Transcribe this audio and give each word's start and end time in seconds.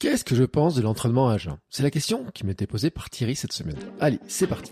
Qu'est-ce 0.00 0.24
que 0.24 0.36
je 0.36 0.44
pense 0.44 0.76
de 0.76 0.80
l'entraînement 0.80 1.28
à 1.28 1.38
jeun? 1.38 1.56
C'est 1.70 1.82
la 1.82 1.90
question 1.90 2.24
qui 2.32 2.46
m'était 2.46 2.68
posée 2.68 2.88
par 2.88 3.10
Thierry 3.10 3.34
cette 3.34 3.52
semaine. 3.52 3.74
Allez, 3.98 4.20
c'est 4.28 4.46
parti. 4.46 4.70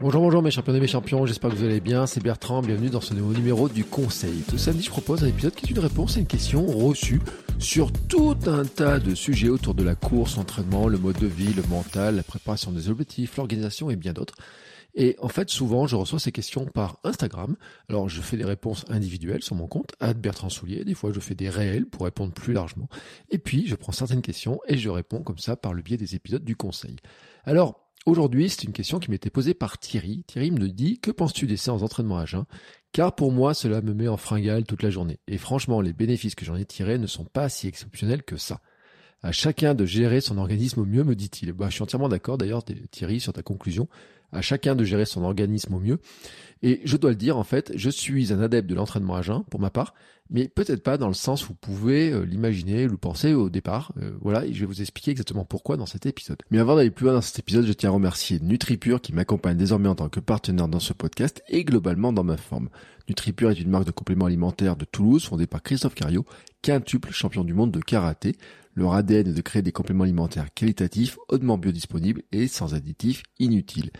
Bonjour, 0.00 0.22
bonjour 0.22 0.40
mes 0.40 0.50
champions 0.50 0.74
et 0.74 0.80
mes 0.80 0.86
champions, 0.86 1.26
j'espère 1.26 1.50
que 1.50 1.56
vous 1.56 1.64
allez 1.64 1.80
bien, 1.80 2.06
c'est 2.06 2.22
Bertrand, 2.22 2.62
bienvenue 2.62 2.88
dans 2.88 3.02
ce 3.02 3.12
nouveau 3.12 3.34
numéro 3.34 3.68
du 3.68 3.84
Conseil. 3.84 4.42
Ce 4.50 4.56
samedi, 4.56 4.84
je 4.84 4.88
propose 4.88 5.22
un 5.22 5.26
épisode 5.26 5.54
qui 5.54 5.66
est 5.66 5.70
une 5.70 5.80
réponse 5.80 6.16
à 6.16 6.20
une 6.20 6.26
question 6.26 6.64
reçue 6.64 7.20
sur 7.58 7.92
tout 7.92 8.38
un 8.46 8.64
tas 8.64 9.00
de 9.00 9.14
sujets 9.14 9.50
autour 9.50 9.74
de 9.74 9.84
la 9.84 9.94
course, 9.94 10.38
l'entraînement, 10.38 10.88
le 10.88 10.96
mode 10.96 11.18
de 11.18 11.26
vie, 11.26 11.52
le 11.52 11.62
mental, 11.64 12.16
la 12.16 12.22
préparation 12.22 12.72
des 12.72 12.88
objectifs, 12.88 13.36
l'organisation 13.36 13.90
et 13.90 13.96
bien 13.96 14.14
d'autres. 14.14 14.36
Et 14.96 15.14
en 15.20 15.28
fait, 15.28 15.50
souvent, 15.50 15.86
je 15.86 15.94
reçois 15.94 16.18
ces 16.18 16.32
questions 16.32 16.64
par 16.64 16.98
Instagram. 17.04 17.56
Alors, 17.88 18.08
je 18.08 18.22
fais 18.22 18.38
des 18.38 18.44
réponses 18.44 18.86
individuelles 18.88 19.42
sur 19.42 19.54
mon 19.54 19.68
compte, 19.68 19.92
Bertrand 20.16 20.48
Soulier. 20.48 20.84
Des 20.84 20.94
fois, 20.94 21.12
je 21.12 21.20
fais 21.20 21.34
des 21.34 21.50
réels 21.50 21.86
pour 21.86 22.04
répondre 22.06 22.32
plus 22.32 22.54
largement. 22.54 22.88
Et 23.28 23.38
puis, 23.38 23.66
je 23.66 23.74
prends 23.74 23.92
certaines 23.92 24.22
questions 24.22 24.58
et 24.66 24.78
je 24.78 24.88
réponds 24.88 25.22
comme 25.22 25.38
ça 25.38 25.54
par 25.54 25.74
le 25.74 25.82
biais 25.82 25.98
des 25.98 26.14
épisodes 26.14 26.44
du 26.44 26.56
conseil. 26.56 26.96
Alors, 27.44 27.82
Aujourd'hui, 28.06 28.48
c'est 28.48 28.62
une 28.62 28.72
question 28.72 29.00
qui 29.00 29.10
m'était 29.10 29.30
posée 29.30 29.52
par 29.52 29.78
Thierry. 29.78 30.22
Thierry 30.28 30.52
me 30.52 30.68
dit 30.68 31.00
Que 31.00 31.10
penses-tu 31.10 31.48
des 31.48 31.56
séances 31.56 31.80
d'entraînement 31.80 32.18
à 32.18 32.24
jeun? 32.24 32.44
Car 32.92 33.16
pour 33.16 33.32
moi, 33.32 33.52
cela 33.52 33.82
me 33.82 33.94
met 33.94 34.06
en 34.06 34.16
fringale 34.16 34.62
toute 34.62 34.84
la 34.84 34.90
journée. 34.90 35.18
Et 35.26 35.38
franchement, 35.38 35.80
les 35.80 35.92
bénéfices 35.92 36.36
que 36.36 36.44
j'en 36.44 36.54
ai 36.54 36.64
tirés 36.64 36.98
ne 36.98 37.08
sont 37.08 37.24
pas 37.24 37.48
si 37.48 37.66
exceptionnels 37.66 38.22
que 38.22 38.36
ça. 38.36 38.60
À 39.22 39.32
chacun 39.32 39.74
de 39.74 39.84
gérer 39.84 40.20
son 40.20 40.38
organisme 40.38 40.82
au 40.82 40.84
mieux, 40.84 41.02
me 41.02 41.16
dit-il. 41.16 41.52
Bah, 41.52 41.66
je 41.68 41.74
suis 41.74 41.82
entièrement 41.82 42.08
d'accord 42.08 42.38
d'ailleurs, 42.38 42.62
Thierry, 42.92 43.18
sur 43.18 43.32
ta 43.32 43.42
conclusion. 43.42 43.88
À 44.32 44.42
chacun 44.42 44.74
de 44.74 44.84
gérer 44.84 45.04
son 45.04 45.22
organisme 45.24 45.74
au 45.74 45.80
mieux. 45.80 45.98
Et 46.62 46.80
je 46.84 46.96
dois 46.96 47.10
le 47.10 47.16
dire, 47.16 47.36
en 47.36 47.44
fait, 47.44 47.72
je 47.76 47.90
suis 47.90 48.32
un 48.32 48.40
adepte 48.40 48.68
de 48.68 48.74
l'entraînement 48.74 49.14
à 49.14 49.22
jeun, 49.22 49.44
pour 49.50 49.60
ma 49.60 49.70
part, 49.70 49.94
mais 50.30 50.48
peut-être 50.48 50.82
pas 50.82 50.96
dans 50.98 51.08
le 51.08 51.14
sens 51.14 51.44
où 51.44 51.48
vous 51.48 51.54
pouvez 51.54 52.10
euh, 52.10 52.24
l'imaginer, 52.24 52.88
le 52.88 52.96
penser 52.96 53.34
au 53.34 53.50
départ. 53.50 53.92
Euh, 53.98 54.12
voilà, 54.20 54.44
et 54.44 54.52
je 54.52 54.60
vais 54.60 54.66
vous 54.66 54.80
expliquer 54.80 55.10
exactement 55.10 55.44
pourquoi 55.44 55.76
dans 55.76 55.86
cet 55.86 56.06
épisode. 56.06 56.38
Mais 56.50 56.58
avant 56.58 56.74
d'aller 56.74 56.90
plus 56.90 57.04
loin 57.04 57.14
dans 57.14 57.20
cet 57.20 57.38
épisode, 57.38 57.66
je 57.66 57.72
tiens 57.72 57.90
à 57.90 57.92
remercier 57.92 58.40
NutriPure 58.40 59.00
qui 59.00 59.12
m'accompagne 59.12 59.56
désormais 59.56 59.88
en 59.88 59.94
tant 59.94 60.08
que 60.08 60.20
partenaire 60.20 60.68
dans 60.68 60.80
ce 60.80 60.92
podcast 60.92 61.42
et 61.48 61.64
globalement 61.64 62.12
dans 62.12 62.24
ma 62.24 62.36
forme. 62.36 62.70
NutriPure 63.08 63.50
est 63.50 63.60
une 63.60 63.70
marque 63.70 63.86
de 63.86 63.92
compléments 63.92 64.26
alimentaires 64.26 64.76
de 64.76 64.84
Toulouse 64.84 65.24
fondée 65.24 65.46
par 65.46 65.62
Christophe 65.62 65.94
Cario, 65.94 66.24
quintuple 66.62 67.12
champion 67.12 67.44
du 67.44 67.54
monde 67.54 67.70
de 67.70 67.80
karaté. 67.80 68.36
Leur 68.76 68.92
ADN 68.92 69.28
est 69.28 69.32
de 69.32 69.40
créer 69.40 69.62
des 69.62 69.72
compléments 69.72 70.04
alimentaires 70.04 70.52
qualitatifs, 70.54 71.16
hautement 71.28 71.56
biodisponibles 71.56 72.22
et 72.30 72.46
sans 72.46 72.74
additifs 72.74 73.22
inutiles. 73.38 73.90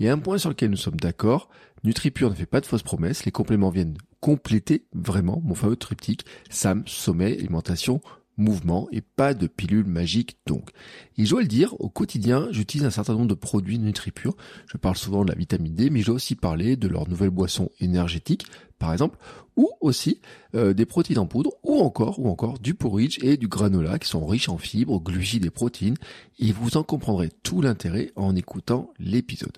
Et 0.00 0.08
un 0.08 0.18
point 0.18 0.38
sur 0.38 0.48
lequel 0.48 0.70
nous 0.70 0.76
sommes 0.76 0.98
d'accord, 0.98 1.50
NutriPure 1.84 2.30
ne 2.30 2.34
fait 2.34 2.46
pas 2.46 2.62
de 2.62 2.66
fausses 2.66 2.82
promesses, 2.82 3.26
les 3.26 3.30
compléments 3.30 3.68
viennent 3.68 3.98
compléter 4.20 4.86
vraiment 4.94 5.42
mon 5.44 5.54
fameux 5.54 5.76
triptyque. 5.76 6.24
SAM, 6.48 6.82
sommeil, 6.86 7.34
alimentation, 7.34 8.00
mouvement 8.36 8.88
et 8.92 9.00
pas 9.00 9.34
de 9.34 9.46
pilule 9.46 9.86
magique 9.86 10.38
donc. 10.46 10.70
Et 11.18 11.24
je 11.24 11.30
dois 11.30 11.42
le 11.42 11.48
dire, 11.48 11.74
au 11.80 11.88
quotidien, 11.88 12.48
j'utilise 12.50 12.86
un 12.86 12.90
certain 12.90 13.14
nombre 13.14 13.28
de 13.28 13.34
produits 13.34 13.78
NutriPure. 13.78 14.36
Je 14.66 14.76
parle 14.76 14.96
souvent 14.96 15.24
de 15.24 15.30
la 15.30 15.38
vitamine 15.38 15.74
D, 15.74 15.90
mais 15.90 16.00
je 16.00 16.06
dois 16.06 16.14
aussi 16.16 16.34
parler 16.34 16.76
de 16.76 16.88
leurs 16.88 17.08
nouvelles 17.08 17.30
boissons 17.30 17.70
énergétiques, 17.80 18.46
par 18.78 18.92
exemple, 18.92 19.18
ou 19.56 19.70
aussi 19.80 20.20
euh, 20.54 20.72
des 20.72 20.86
protéines 20.86 21.18
en 21.18 21.26
poudre, 21.26 21.52
ou 21.62 21.80
encore, 21.80 22.18
ou 22.18 22.28
encore 22.28 22.58
du 22.58 22.74
porridge 22.74 23.18
et 23.22 23.36
du 23.36 23.48
granola 23.48 23.98
qui 23.98 24.08
sont 24.08 24.26
riches 24.26 24.48
en 24.48 24.58
fibres, 24.58 25.00
glucides 25.00 25.44
et 25.44 25.50
protéines. 25.50 25.96
Et 26.38 26.52
vous 26.52 26.76
en 26.76 26.82
comprendrez 26.82 27.28
tout 27.42 27.60
l'intérêt 27.60 28.12
en 28.16 28.34
écoutant 28.34 28.90
l'épisode. 28.98 29.56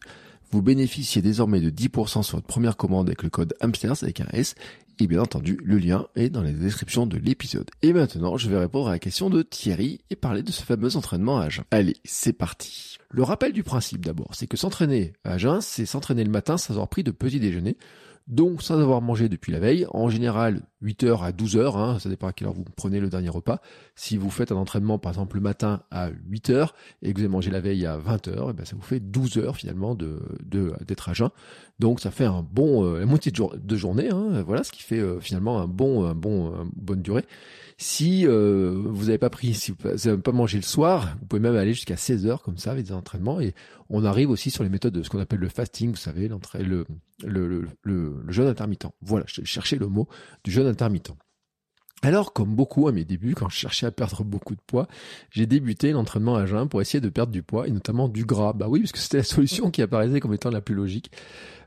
Vous 0.54 0.62
bénéficiez 0.62 1.20
désormais 1.20 1.60
de 1.60 1.68
10% 1.68 2.22
sur 2.22 2.36
votre 2.36 2.46
première 2.46 2.76
commande 2.76 3.08
avec 3.08 3.24
le 3.24 3.28
code 3.28 3.54
HAMSTERS 3.60 4.04
avec 4.04 4.20
un 4.20 4.28
S. 4.32 4.54
Et 5.00 5.08
bien 5.08 5.20
entendu, 5.22 5.58
le 5.64 5.78
lien 5.78 6.06
est 6.14 6.30
dans 6.30 6.42
la 6.42 6.52
description 6.52 7.06
de 7.06 7.16
l'épisode. 7.16 7.68
Et 7.82 7.92
maintenant, 7.92 8.36
je 8.36 8.48
vais 8.48 8.58
répondre 8.58 8.88
à 8.88 8.92
la 8.92 8.98
question 9.00 9.28
de 9.28 9.42
Thierry 9.42 10.00
et 10.10 10.16
parler 10.16 10.42
de 10.42 10.52
ce 10.52 10.62
fameux 10.62 10.96
entraînement 10.96 11.38
à 11.38 11.48
jeun. 11.48 11.64
Allez, 11.72 11.96
c'est 12.04 12.32
parti. 12.32 12.98
Le 13.10 13.24
rappel 13.24 13.52
du 13.52 13.64
principe 13.64 14.04
d'abord, 14.04 14.34
c'est 14.34 14.46
que 14.46 14.56
s'entraîner 14.56 15.12
à 15.24 15.36
jeun, 15.36 15.60
c'est 15.60 15.86
s'entraîner 15.86 16.22
le 16.22 16.30
matin 16.30 16.58
sans 16.58 16.74
avoir 16.74 16.88
pris 16.88 17.02
de 17.02 17.10
petit 17.10 17.40
déjeuner. 17.40 17.76
Donc 18.28 18.62
sans 18.62 18.80
avoir 18.80 19.02
mangé 19.02 19.28
depuis 19.28 19.52
la 19.52 19.58
veille, 19.58 19.86
en 19.90 20.08
général 20.08 20.62
8h 20.84 21.22
à 21.22 21.32
12h, 21.32 21.78
hein, 21.78 21.98
ça 21.98 22.08
dépend 22.08 22.26
à 22.26 22.32
quelle 22.32 22.48
heure 22.48 22.54
vous 22.54 22.64
prenez 22.76 23.00
le 23.00 23.08
dernier 23.08 23.30
repas. 23.30 23.60
Si 23.94 24.16
vous 24.16 24.30
faites 24.30 24.52
un 24.52 24.56
entraînement 24.56 24.98
par 24.98 25.12
exemple 25.12 25.36
le 25.36 25.42
matin 25.42 25.82
à 25.90 26.10
8h 26.10 26.68
et 27.02 27.12
que 27.12 27.18
vous 27.18 27.24
avez 27.24 27.32
mangé 27.32 27.50
la 27.50 27.60
veille 27.60 27.86
à 27.86 27.98
20h, 27.98 28.50
et 28.50 28.52
ben 28.52 28.64
ça 28.64 28.76
vous 28.76 28.82
fait 28.82 29.00
12 29.00 29.38
heures 29.38 29.56
finalement 29.56 29.94
de 29.94 30.20
d'être 30.86 31.08
à 31.08 31.14
jeun. 31.14 31.30
Donc 31.80 32.00
ça 32.00 32.10
fait 32.10 32.24
un 32.24 32.42
bon 32.42 32.84
euh, 32.84 33.00
la 33.00 33.06
moitié 33.06 33.32
de, 33.32 33.36
jour, 33.36 33.54
de 33.56 33.76
journée, 33.76 34.10
hein, 34.10 34.42
voilà 34.46 34.62
ce 34.62 34.70
qui 34.70 34.82
fait 34.82 35.00
euh, 35.00 35.18
finalement 35.20 35.60
un 35.60 35.66
bon 35.66 36.04
un 36.04 36.14
bon 36.14 36.52
une 36.52 36.70
bonne 36.76 37.02
durée. 37.02 37.24
Si 37.76 38.24
euh, 38.24 38.72
vous 38.86 39.06
n'avez 39.06 39.18
pas 39.18 39.30
pris, 39.30 39.52
si 39.52 39.72
vous 39.72 39.88
n'avez 39.88 40.22
pas 40.22 40.30
mangé 40.30 40.58
le 40.58 40.62
soir, 40.62 41.16
vous 41.20 41.26
pouvez 41.26 41.40
même 41.40 41.56
aller 41.56 41.74
jusqu'à 41.74 41.96
16 41.96 42.26
heures 42.26 42.42
comme 42.42 42.56
ça 42.56 42.70
avec 42.70 42.86
des 42.86 42.92
entraînements. 42.92 43.40
Et 43.40 43.52
on 43.90 44.04
arrive 44.04 44.30
aussi 44.30 44.50
sur 44.50 44.62
les 44.62 44.68
méthodes 44.68 44.94
de 44.94 45.02
ce 45.02 45.10
qu'on 45.10 45.18
appelle 45.18 45.40
le 45.40 45.48
fasting, 45.48 45.90
vous 45.90 45.96
savez, 45.96 46.28
le, 46.28 46.86
le, 47.24 47.48
le, 47.48 47.68
le, 47.82 48.22
jeûne 48.28 48.46
intermittent. 48.46 48.86
Voilà, 49.02 49.24
je 49.26 49.42
cherchais 49.44 49.76
le 49.76 49.88
mot 49.88 50.08
du 50.44 50.52
jeûne 50.52 50.66
intermittent 50.66 50.73
intermittent. 50.74 51.18
Alors, 52.04 52.34
comme 52.34 52.54
beaucoup 52.54 52.86
à 52.86 52.92
mes 52.92 53.06
débuts, 53.06 53.34
quand 53.34 53.48
je 53.48 53.56
cherchais 53.56 53.86
à 53.86 53.90
perdre 53.90 54.24
beaucoup 54.24 54.54
de 54.54 54.60
poids, 54.66 54.86
j'ai 55.30 55.46
débuté 55.46 55.92
l'entraînement 55.92 56.36
à 56.36 56.44
jeun 56.44 56.68
pour 56.68 56.82
essayer 56.82 57.00
de 57.00 57.08
perdre 57.08 57.32
du 57.32 57.42
poids 57.42 57.66
et 57.66 57.70
notamment 57.70 58.08
du 58.08 58.26
gras. 58.26 58.52
Bah 58.52 58.66
oui, 58.68 58.80
parce 58.80 58.92
que 58.92 58.98
c'était 58.98 59.16
la 59.16 59.22
solution 59.24 59.70
qui 59.70 59.80
apparaissait 59.80 60.20
comme 60.20 60.34
étant 60.34 60.50
la 60.50 60.60
plus 60.60 60.74
logique. 60.74 61.10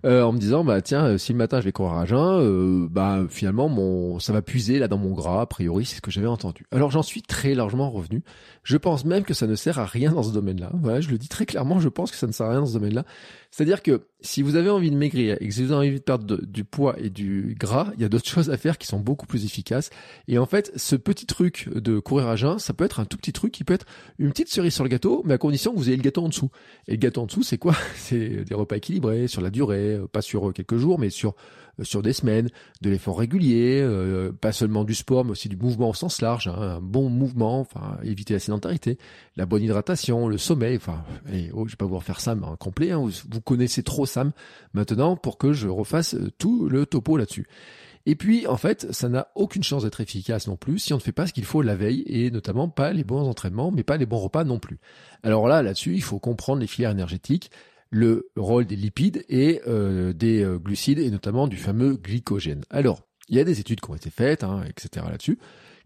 Euh, 0.06 0.22
en 0.22 0.32
me 0.32 0.38
disant 0.38 0.64
bah 0.64 0.80
tiens 0.80 1.06
euh, 1.06 1.18
si 1.18 1.32
le 1.32 1.40
matin 1.40 1.60
je 1.60 1.66
vais 1.66 1.72
courir 1.72 1.94
à 1.94 2.06
jeun 2.06 2.40
euh, 2.40 2.88
bah 2.88 3.24
finalement 3.30 3.68
mon 3.68 4.20
ça 4.20 4.32
va 4.32 4.44
puiser 4.44 4.78
là 4.78 4.88
dans 4.88 5.00
mon 5.00 5.12
gras 5.12 5.42
a 5.42 5.46
priori 5.48 5.86
c'est 5.86 5.96
ce 5.96 6.02
que 6.02 6.12
j'avais 6.12 6.28
entendu 6.28 6.66
alors 6.72 6.92
j'en 6.92 7.02
suis 7.02 7.24
très 7.24 7.56
largement 7.56 7.90
revenu 7.90 8.22
je 8.62 8.78
pense 8.78 9.06
même 9.06 9.24
que 9.24 9.34
ça 9.34 9.48
ne 9.48 9.56
sert 9.56 9.80
à 9.80 9.88
rien 9.88 10.12
dans 10.12 10.22
ce 10.22 10.32
domaine-là 10.32 10.70
voilà 10.76 11.02
je 11.02 11.10
le 11.10 11.18
dis 11.18 11.30
très 11.30 11.48
clairement 11.48 11.80
je 11.80 11.90
pense 11.90 12.12
que 12.12 12.18
ça 12.18 12.28
ne 12.28 12.32
sert 12.32 12.46
à 12.46 12.52
rien 12.52 12.60
dans 12.60 12.68
ce 12.68 12.74
domaine-là 12.74 13.06
c'est-à-dire 13.50 13.82
que 13.82 14.04
si 14.22 14.42
vous 14.42 14.56
avez 14.56 14.70
envie 14.70 14.92
de 14.92 14.96
maigrir 14.96 15.38
et 15.40 15.48
que 15.48 15.54
si 15.54 15.64
vous 15.64 15.72
avez 15.72 15.88
envie 15.88 15.98
de 15.98 16.04
perdre 16.04 16.40
du 16.44 16.64
poids 16.64 16.96
et 17.00 17.10
du 17.10 17.56
gras, 17.60 17.92
il 17.96 18.02
y 18.02 18.06
a 18.06 18.10
d'autres 18.10 18.30
choses 18.30 18.50
à 18.50 18.58
faire 18.58 18.78
qui 18.78 18.88
sont 18.88 19.00
beaucoup 19.00 19.26
plus 19.26 19.46
efficaces. 19.46 19.90
Et 20.28 20.38
en 20.38 20.46
fait, 20.46 20.72
ce 20.76 20.96
petit 20.96 21.26
truc 21.26 21.70
de 21.74 22.00
courir 22.00 22.28
à 22.28 22.36
jeun, 22.36 22.60
ça 22.60 22.74
peut 22.74 22.84
être 22.84 23.00
un 23.00 23.06
tout 23.06 23.18
petit 23.18 23.34
truc 23.34 23.54
qui 23.54 23.64
peut 23.64 23.74
être 23.74 23.86
une 24.20 24.30
petite 24.32 24.50
cerise 24.50 24.74
sur 24.74 24.84
le 24.84 24.90
gâteau, 24.90 25.22
mais 25.26 25.34
à 25.34 25.38
condition 25.38 25.72
que 25.72 25.78
vous 25.78 25.88
ayez 25.88 25.98
le 25.98 26.04
gâteau 26.04 26.24
en 26.24 26.30
dessous. 26.30 26.50
Et 26.88 26.92
le 26.92 26.98
gâteau 26.98 27.22
en 27.22 27.26
dessous, 27.26 27.44
c'est 27.44 27.58
quoi? 27.58 27.76
C'est 27.96 28.44
des 28.44 28.56
repas 28.56 28.76
équilibrés 28.76 29.28
sur 29.28 29.42
la 29.42 29.50
durée, 29.50 30.00
pas 30.12 30.22
sur 30.22 30.54
quelques 30.54 30.78
jours, 30.78 31.00
mais 31.00 31.10
sur 31.10 31.36
euh, 31.80 31.84
sur 31.84 32.02
des 32.02 32.14
semaines, 32.14 32.50
de 32.82 32.90
l'effort 32.90 33.20
régulier, 33.20 33.80
euh, 33.82 34.32
pas 34.32 34.52
seulement 34.52 34.84
du 34.84 34.96
sport, 34.96 35.26
mais 35.26 35.32
aussi 35.32 35.50
du 35.50 35.58
mouvement 35.58 35.90
au 35.90 35.94
sens 35.94 36.22
large, 36.22 36.48
hein, 36.48 36.56
un 36.58 36.82
bon 36.82 37.10
mouvement, 37.10 37.60
enfin 37.60 37.98
éviter 38.04 38.34
la 38.34 38.40
sédentarité, 38.40 38.98
la 39.36 39.46
bonne 39.46 39.64
hydratation, 39.64 40.28
le 40.28 40.38
sommeil, 40.38 40.78
enfin, 40.78 41.04
et, 41.32 41.50
oh, 41.54 41.66
je 41.66 41.72
vais 41.72 41.78
pas 41.78 41.86
vous 41.86 41.98
refaire 41.98 42.20
Sam 42.20 42.44
en 42.44 42.56
complet, 42.56 42.92
hein, 42.92 43.00
vous, 43.00 43.42
connaissez 43.42 43.84
trop 43.84 44.06
Sam 44.06 44.32
maintenant 44.74 45.16
pour 45.16 45.38
que 45.38 45.54
je 45.54 45.68
refasse 45.68 46.16
euh, 46.16 46.32
tout 46.38 46.68
le 46.70 46.86
topo 46.86 47.18
là-dessus. 47.18 47.48
Et 48.10 48.16
puis, 48.16 48.48
en 48.48 48.56
fait, 48.56 48.88
ça 48.94 49.10
n'a 49.10 49.28
aucune 49.36 49.64
chance 49.64 49.84
d'être 49.84 50.00
efficace 50.00 50.48
non 50.48 50.56
plus 50.56 50.80
si 50.80 50.94
on 50.94 50.96
ne 50.96 51.02
fait 51.02 51.12
pas 51.12 51.28
ce 51.28 51.34
qu'il 51.34 51.44
faut 51.44 51.62
la 51.62 51.76
veille 51.76 52.04
et 52.08 52.32
notamment 52.32 52.70
pas 52.70 52.94
les 52.94 53.04
bons 53.04 53.28
entraînements, 53.28 53.70
mais 53.70 53.84
pas 53.84 53.98
les 53.98 54.06
bons 54.06 54.20
repas 54.20 54.46
non 54.46 54.60
plus. 54.60 54.80
Alors 55.24 55.50
là, 55.50 55.62
là-dessus, 55.62 55.94
il 55.94 56.02
faut 56.02 56.18
comprendre 56.18 56.62
les 56.62 56.68
filières 56.68 56.92
énergétiques 56.92 57.52
le 57.90 58.30
rôle 58.38 58.66
des 58.66 58.78
lipides 58.78 59.26
et 59.30 59.62
euh, 59.68 60.14
des 60.14 60.42
euh, 60.42 60.58
glucides 60.58 61.00
et 61.00 61.12
notamment 61.12 61.48
du 61.48 61.58
fameux 61.58 61.96
glycogène. 61.96 62.64
Alors, 62.70 63.02
il 63.30 63.36
y 63.36 63.40
a 63.40 63.44
des 63.44 63.60
études 63.60 63.82
qui 63.82 63.90
ont 63.90 63.96
été 63.96 64.10
faites, 64.10 64.44
hein, 64.44 64.64
etc. 64.70 65.06
là-dessus, 65.10 65.38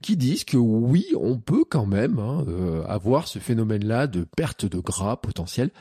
qui 0.02 0.18
disent 0.18 0.44
que 0.44 0.58
oui, 0.58 1.08
on 1.20 1.38
peut 1.38 1.64
quand 1.68 1.86
même 1.86 2.20
hein, 2.20 2.46
euh, 2.48 2.84
avoir 2.86 3.28
ce 3.28 3.40
phénomène-là 3.40 4.08
de 4.08 4.24
perte 4.24 4.66
de 4.66 4.80
gras 4.80 5.18
potentiel, 5.18 5.72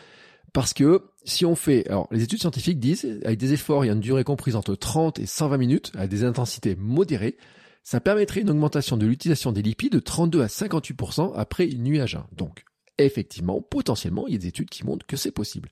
parce 0.52 0.74
que 0.74 1.02
si 1.24 1.44
on 1.44 1.54
fait, 1.54 1.86
alors 1.88 2.08
les 2.10 2.22
études 2.22 2.40
scientifiques 2.40 2.78
disent, 2.78 3.20
avec 3.24 3.38
des 3.38 3.52
efforts, 3.52 3.82
a 3.82 3.86
une 3.86 4.00
durée 4.00 4.24
comprise 4.24 4.56
entre 4.56 4.74
30 4.74 5.18
et 5.18 5.26
120 5.26 5.56
minutes, 5.58 5.92
à 5.96 6.06
des 6.06 6.24
intensités 6.24 6.76
modérées, 6.76 7.36
ça 7.82 8.00
permettrait 8.00 8.42
une 8.42 8.50
augmentation 8.50 8.96
de 8.96 9.06
l'utilisation 9.06 9.52
des 9.52 9.62
lipides 9.62 9.92
de 9.92 10.00
32 10.00 10.42
à 10.42 10.46
58% 10.46 11.32
après 11.34 11.66
une 11.66 11.82
nuit 11.82 12.00
à 12.00 12.06
jeun. 12.06 12.24
Donc, 12.36 12.64
effectivement, 12.98 13.62
potentiellement, 13.62 14.26
il 14.26 14.34
y 14.34 14.36
a 14.36 14.38
des 14.38 14.48
études 14.48 14.70
qui 14.70 14.84
montrent 14.84 15.06
que 15.06 15.16
c'est 15.16 15.30
possible. 15.30 15.70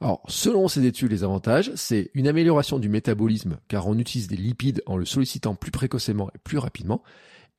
Alors, 0.00 0.22
selon 0.28 0.68
ces 0.68 0.84
études, 0.84 1.12
les 1.12 1.24
avantages, 1.24 1.70
c'est 1.76 2.10
une 2.14 2.28
amélioration 2.28 2.78
du 2.78 2.88
métabolisme, 2.88 3.58
car 3.68 3.86
on 3.86 3.98
utilise 3.98 4.26
des 4.26 4.36
lipides 4.36 4.82
en 4.86 4.96
le 4.96 5.04
sollicitant 5.04 5.54
plus 5.54 5.70
précocement 5.70 6.30
et 6.34 6.38
plus 6.38 6.58
rapidement, 6.58 7.02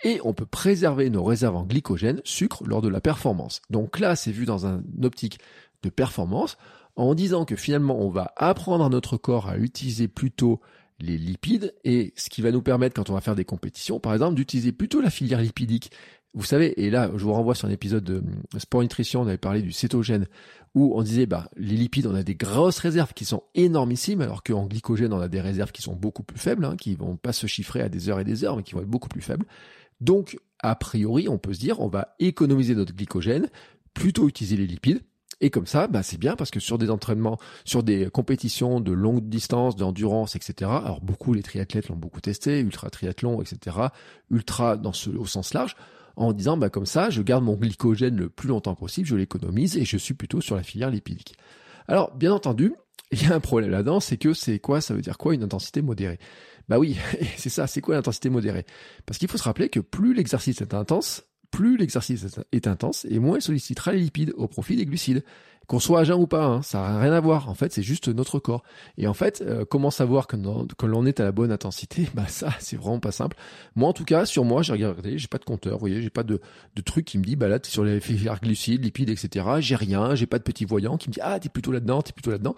et 0.03 0.19
on 0.23 0.33
peut 0.33 0.45
préserver 0.45 1.09
nos 1.09 1.23
réserves 1.23 1.56
en 1.56 1.63
glycogène, 1.63 2.21
sucre, 2.25 2.63
lors 2.65 2.81
de 2.81 2.89
la 2.89 3.00
performance. 3.00 3.62
Donc 3.69 4.00
là, 4.00 4.15
c'est 4.15 4.31
vu 4.31 4.45
dans 4.45 4.67
un 4.67 4.83
optique 5.01 5.39
de 5.86 5.90
performance, 5.90 6.58
en 6.96 7.14
disant 7.16 7.46
que 7.46 7.56
finalement, 7.56 8.00
on 8.00 8.10
va 8.10 8.34
apprendre 8.36 8.86
à 8.86 8.90
notre 8.90 9.18
corps 9.18 9.48
à 9.48 9.58
utiliser 9.58 10.08
plutôt 10.08 10.62
les 11.00 11.18
lipides, 11.18 11.74
et 11.84 12.14
ce 12.16 12.30
qui 12.30 12.42
va 12.42 12.52
nous 12.52 12.62
permettre, 12.62 12.96
quand 12.96 13.10
on 13.10 13.14
va 13.14 13.22
faire 13.22 13.36
des 13.36 13.46
compétitions, 13.46 14.00
par 14.00 14.14
exemple, 14.14 14.36
d'utiliser 14.36 14.72
plutôt 14.72 15.02
la 15.02 15.10
filière 15.10 15.42
lipidique 15.42 15.92
vous 16.36 16.44
savez, 16.44 16.74
et 16.84 16.90
là, 16.90 17.10
je 17.16 17.24
vous 17.24 17.32
renvoie 17.32 17.56
sur 17.56 17.68
un 17.68 17.72
épisode 17.72 18.04
de 18.04 18.22
Sport 18.58 18.82
Nutrition, 18.82 19.22
on 19.22 19.28
avait 19.28 19.38
parlé 19.38 19.62
du 19.62 19.72
cétogène, 19.72 20.28
où 20.76 20.92
on 20.98 21.02
disait, 21.02 21.26
bah, 21.26 21.50
les 21.56 21.78
lipides, 21.78 22.08
on 22.08 22.14
a 22.14 22.24
des 22.24 22.36
grosses 22.36 22.80
réserves 22.80 23.14
qui 23.14 23.24
sont 23.24 23.44
énormissimes, 23.56 24.20
alors 24.20 24.44
qu'en 24.44 24.68
glycogène, 24.68 25.14
on 25.14 25.22
a 25.22 25.30
des 25.30 25.40
réserves 25.40 25.72
qui 25.72 25.82
sont 25.82 25.96
beaucoup 25.96 26.24
plus 26.24 26.38
faibles, 26.38 26.66
hein, 26.66 26.76
qui 26.76 26.96
vont 26.96 27.16
pas 27.16 27.32
se 27.32 27.48
chiffrer 27.48 27.80
à 27.80 27.88
des 27.88 28.10
heures 28.10 28.20
et 28.20 28.26
des 28.26 28.44
heures, 28.44 28.58
mais 28.58 28.64
qui 28.64 28.74
vont 28.74 28.82
être 28.82 28.88
beaucoup 28.88 29.08
plus 29.08 29.22
faibles. 29.22 29.46
Donc, 30.02 30.38
a 30.60 30.76
priori, 30.76 31.30
on 31.30 31.38
peut 31.38 31.54
se 31.54 31.60
dire, 31.60 31.80
on 31.80 31.88
va 31.88 32.16
économiser 32.20 32.76
notre 32.76 32.94
glycogène, 32.94 33.48
plutôt 33.94 34.28
utiliser 34.28 34.58
les 34.58 34.68
lipides, 34.68 35.00
et 35.42 35.50
comme 35.50 35.68
ça, 35.68 35.88
bah, 35.88 36.04
c'est 36.04 36.18
bien 36.18 36.36
parce 36.36 36.52
que 36.52 36.60
sur 36.60 36.78
des 36.78 36.90
entraînements, 36.90 37.38
sur 37.66 37.84
des 37.84 38.10
compétitions 38.10 38.80
de 38.80 38.92
longue 38.92 39.28
distance, 39.28 39.76
d'endurance, 39.76 40.36
etc. 40.36 40.72
Alors 40.72 41.02
beaucoup 41.02 41.34
les 41.34 41.44
triathlètes 41.44 41.90
l'ont 41.90 41.96
beaucoup 41.96 42.22
testé, 42.22 42.60
ultra 42.60 42.90
triathlon, 42.90 43.42
etc. 43.42 43.78
Ultra 44.32 44.78
dans 44.78 44.94
ce, 44.94 45.10
au 45.10 45.26
sens 45.26 45.54
large 45.54 45.76
en 46.16 46.34
disant 46.34 46.58
bah 46.58 46.70
comme 46.70 46.86
ça, 46.86 47.10
je 47.10 47.22
garde 47.22 47.44
mon 47.44 47.56
glycogène 47.56 48.16
le 48.16 48.30
plus 48.30 48.48
longtemps 48.48 48.76
possible, 48.76 49.08
je 49.08 49.16
l'économise 49.16 49.78
et 49.78 49.86
je 49.86 49.98
suis 49.98 50.14
plutôt 50.14 50.42
sur 50.42 50.56
la 50.56 50.64
filière 50.64 50.90
lipidique. 50.90 51.36
Alors, 51.88 52.16
bien 52.16 52.34
entendu, 52.34 52.74
il 53.12 53.22
y 53.22 53.26
a 53.26 53.36
un 53.36 53.40
problème 53.40 53.72
là-dedans, 53.72 54.00
c'est 54.00 54.18
que 54.18 54.34
c'est 54.34 54.60
quoi 54.60 54.82
Ça 54.82 54.94
veut 54.94 55.02
dire 55.02 55.18
quoi 55.18 55.34
une 55.34 55.44
intensité 55.44 55.82
modérée? 55.82 56.20
Bah 56.70 56.80
oui, 56.80 56.98
c'est 57.38 57.50
ça, 57.50 57.68
c'est 57.68 57.82
quoi 57.82 57.96
l'intensité 57.96 58.30
modérée? 58.30 58.66
Parce 59.06 59.18
qu'il 59.18 59.28
faut 59.28 59.38
se 59.38 59.44
rappeler 59.44 59.70
que 59.70 59.80
plus 59.80 60.14
l'exercice 60.14 60.62
est 60.62 60.74
intense, 60.74 61.24
plus 61.56 61.78
l'exercice 61.78 62.25
est 62.52 62.68
intense 62.68 63.06
et 63.10 63.18
moins 63.18 63.38
il 63.38 63.42
sollicitera 63.42 63.94
les 63.94 64.00
lipides 64.00 64.34
au 64.36 64.50
profit 64.50 64.75
des 64.75 64.86
glucides. 64.86 65.24
Qu'on 65.67 65.79
soit 65.79 66.09
à 66.09 66.15
ou 66.15 66.27
pas, 66.27 66.45
hein, 66.45 66.62
ça 66.62 66.79
n'a 66.79 67.00
rien 67.00 67.13
à 67.13 67.19
voir. 67.19 67.50
En 67.50 67.56
fait, 67.56 67.71
c'est 67.71 67.81
juste 67.81 68.07
notre 68.07 68.39
corps. 68.39 68.63
Et 68.97 69.07
en 69.07 69.13
fait, 69.13 69.41
euh, 69.41 69.65
comment 69.65 69.91
savoir 69.91 70.27
que, 70.27 70.35
l'on 70.85 71.06
est 71.06 71.19
à 71.19 71.23
la 71.23 71.31
bonne 71.31 71.51
intensité? 71.51 72.07
Bah 72.15 72.27
ça, 72.27 72.50
c'est 72.59 72.77
vraiment 72.77 73.00
pas 73.00 73.12
simple. 73.12 73.35
Moi, 73.75 73.89
en 73.89 73.94
tout 73.94 74.06
cas, 74.06 74.25
sur 74.25 74.45
moi, 74.45 74.62
j'ai 74.62 74.71
regardé, 74.71 75.17
j'ai 75.17 75.27
pas 75.27 75.38
de 75.38 75.44
compteur. 75.44 75.73
Vous 75.73 75.79
voyez, 75.79 76.01
j'ai 76.01 76.09
pas 76.09 76.23
de, 76.23 76.39
de 76.75 76.81
truc 76.81 77.03
qui 77.03 77.17
me 77.17 77.23
dit, 77.23 77.35
bah 77.35 77.50
là, 77.50 77.59
t'es 77.59 77.69
sur 77.69 77.83
les 77.83 78.00
filières 78.00 78.39
glucides, 78.39 78.83
lipides, 78.83 79.09
etc. 79.09 79.45
J'ai 79.59 79.75
rien. 79.75 80.15
J'ai 80.15 80.27
pas 80.27 80.38
de 80.38 80.44
petit 80.44 80.63
voyant 80.63 80.97
qui 80.97 81.09
me 81.09 81.13
dit, 81.13 81.19
ah, 81.21 81.39
t'es 81.39 81.50
plutôt 81.50 81.71
là-dedans, 81.71 82.01
t'es 82.01 82.13
plutôt 82.13 82.31
là-dedans. 82.31 82.56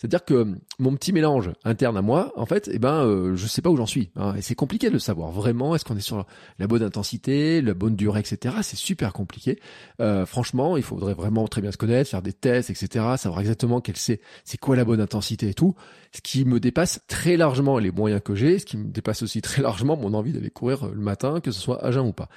C'est-à-dire 0.00 0.24
que 0.24 0.56
mon 0.78 0.94
petit 0.96 1.12
mélange 1.12 1.50
interne 1.62 1.98
à 1.98 2.00
moi, 2.00 2.32
en 2.34 2.46
fait, 2.46 2.70
eh 2.72 2.78
ben, 2.78 3.04
euh, 3.04 3.36
je 3.36 3.46
sais 3.46 3.60
pas 3.60 3.68
où 3.68 3.76
j'en 3.76 3.84
suis. 3.84 4.10
Hein, 4.16 4.34
et 4.34 4.40
c'est 4.40 4.54
compliqué 4.54 4.88
de 4.88 4.94
le 4.94 4.98
savoir. 4.98 5.30
Vraiment, 5.30 5.74
est-ce 5.74 5.84
qu'on 5.84 5.96
est 5.96 6.00
sur 6.00 6.24
la 6.58 6.66
bonne 6.66 6.82
intensité, 6.82 7.60
la 7.60 7.74
bonne 7.74 7.96
durée, 7.96 8.20
etc. 8.20 8.54
C'est 8.62 8.78
super 8.78 9.12
compliqué. 9.12 9.60
Euh, 10.00 10.24
franchement, 10.24 10.78
il 10.78 10.82
faudrait 10.82 11.12
vraiment 11.12 11.46
très 11.48 11.60
bien 11.60 11.70
se 11.70 11.76
connaître, 11.76 12.08
faire 12.08 12.22
des 12.22 12.32
tests, 12.32 12.49
etc. 12.58 13.04
Savoir 13.16 13.40
exactement 13.40 13.80
quelle 13.80 13.96
c'est, 13.96 14.20
c'est 14.44 14.58
quoi 14.58 14.76
la 14.76 14.84
bonne 14.84 15.00
intensité 15.00 15.48
et 15.48 15.54
tout. 15.54 15.74
Ce 16.12 16.20
qui 16.20 16.44
me 16.44 16.58
dépasse 16.58 17.00
très 17.06 17.36
largement 17.36 17.78
les 17.78 17.90
moyens 17.90 18.20
que 18.24 18.34
j'ai, 18.34 18.58
ce 18.58 18.66
qui 18.66 18.76
me 18.76 18.90
dépasse 18.90 19.22
aussi 19.22 19.40
très 19.42 19.62
largement 19.62 19.96
mon 19.96 20.14
envie 20.14 20.32
d'aller 20.32 20.50
courir 20.50 20.88
le 20.88 21.00
matin, 21.00 21.40
que 21.40 21.50
ce 21.50 21.60
soit 21.60 21.84
à 21.84 21.90
jeun 21.92 22.06
ou 22.06 22.12
pas. 22.12 22.28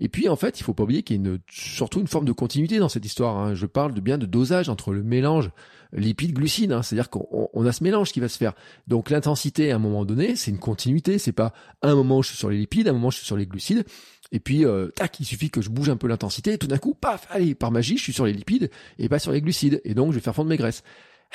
Et 0.00 0.08
puis, 0.08 0.28
en 0.28 0.36
fait, 0.36 0.60
il 0.60 0.62
faut 0.62 0.74
pas 0.74 0.82
oublier 0.82 1.02
qu'il 1.02 1.26
y 1.26 1.28
a 1.28 1.36
surtout 1.50 2.00
une 2.00 2.08
forme 2.08 2.24
de 2.24 2.32
continuité 2.32 2.78
dans 2.78 2.88
cette 2.88 3.04
histoire. 3.04 3.36
Hein. 3.36 3.54
Je 3.54 3.66
parle 3.66 3.94
de 3.94 4.00
bien 4.00 4.18
de 4.18 4.26
dosage 4.26 4.68
entre 4.68 4.92
le 4.92 5.02
mélange 5.02 5.50
lipides, 5.92 6.32
glucides. 6.32 6.72
Hein. 6.72 6.82
C'est-à-dire 6.82 7.10
qu'on 7.10 7.66
a 7.66 7.72
ce 7.72 7.84
mélange 7.84 8.12
qui 8.12 8.20
va 8.20 8.28
se 8.28 8.38
faire. 8.38 8.52
Donc 8.88 9.10
l'intensité, 9.10 9.72
à 9.72 9.76
un 9.76 9.78
moment 9.78 10.04
donné, 10.04 10.36
c'est 10.36 10.50
une 10.50 10.58
continuité. 10.58 11.18
C'est 11.18 11.32
pas 11.32 11.52
un 11.82 11.94
moment 11.94 12.18
où 12.18 12.22
je 12.22 12.28
suis 12.28 12.38
sur 12.38 12.50
les 12.50 12.58
lipides, 12.58 12.88
un 12.88 12.92
moment 12.92 13.08
où 13.08 13.10
je 13.10 13.18
suis 13.18 13.26
sur 13.26 13.36
les 13.36 13.46
glucides. 13.46 13.84
Et 14.32 14.40
puis, 14.40 14.64
euh, 14.64 14.88
tac, 14.88 15.20
il 15.20 15.24
suffit 15.24 15.50
que 15.50 15.60
je 15.60 15.68
bouge 15.68 15.90
un 15.90 15.96
peu 15.96 16.08
l'intensité, 16.08 16.54
et 16.54 16.58
tout 16.58 16.66
d'un 16.66 16.78
coup, 16.78 16.94
paf, 16.94 17.26
allez, 17.30 17.54
par 17.54 17.70
magie, 17.70 17.98
je 17.98 18.02
suis 18.02 18.12
sur 18.12 18.26
les 18.26 18.32
lipides 18.32 18.70
et 18.98 19.08
pas 19.08 19.18
sur 19.18 19.30
les 19.30 19.40
glucides. 19.40 19.80
Et 19.84 19.94
donc, 19.94 20.12
je 20.12 20.16
vais 20.16 20.22
faire 20.22 20.34
fondre 20.34 20.48
mes 20.48 20.56
graisses. 20.56 20.82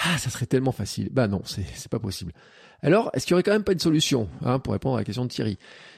Ah, 0.04 0.18
ça 0.18 0.30
serait 0.30 0.46
tellement 0.46 0.72
facile. 0.72 1.10
Bah 1.12 1.28
non, 1.28 1.42
c'est, 1.46 1.66
c'est 1.74 1.90
pas 1.90 2.00
possible. 2.00 2.34
Alors, 2.84 3.10
est-ce 3.14 3.26
qu'il 3.26 3.32
y 3.32 3.34
aurait 3.34 3.44
quand 3.44 3.52
même 3.52 3.64
pas 3.64 3.72
une 3.72 3.80
solution, 3.80 4.30
hein, 4.44 4.60
pour 4.60 4.74
répondre 4.74 4.96
à 4.96 5.00
la 5.00 5.04
question 5.04 5.26
de 5.26 5.30
Thierry? 5.30 5.58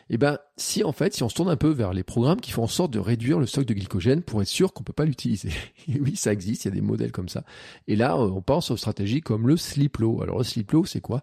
Eh 0.10 0.18
ben, 0.18 0.40
si 0.56 0.84
en 0.84 0.94
fait, 0.94 1.14
si 1.14 1.24
on 1.24 1.30
se 1.30 1.36
tourne 1.36 1.50
un 1.50 1.58
peu 1.58 1.70
vers 1.70 1.92
les 1.92 2.04
programmes 2.04 2.40
qui 2.40 2.52
font 2.52 2.64
en 2.64 2.68
sorte 2.68 2.92
de 2.92 3.00
réduire 3.00 3.40
le 3.40 3.46
stock 3.46 3.66
de 3.66 3.74
glycogène 3.74 4.24
pour 4.24 4.42
être 4.42 4.48
sûr 4.48 4.74
qu'on 4.74 4.84
peut 4.84 4.94
pas 4.94 5.06
l'utiliser. 5.06 5.52
Oui, 6.00 6.16
ça 6.16 6.32
existe, 6.32 6.66
il 6.66 6.70
y 6.70 6.72
a 6.72 6.76
des 6.76 6.82
modèles 6.82 7.12
comme 7.12 7.30
ça. 7.30 7.44
Et 7.88 7.96
là, 7.96 8.18
on 8.18 8.42
pense 8.42 8.72
aux 8.72 8.78
stratégies 8.78 9.22
comme 9.22 9.48
le 9.48 9.58
sleep 9.58 9.98
low. 9.98 10.22
Alors, 10.22 10.38
le 10.38 10.44
sleep 10.44 10.72
low, 10.72 10.86
c'est 10.86 11.02
quoi? 11.02 11.22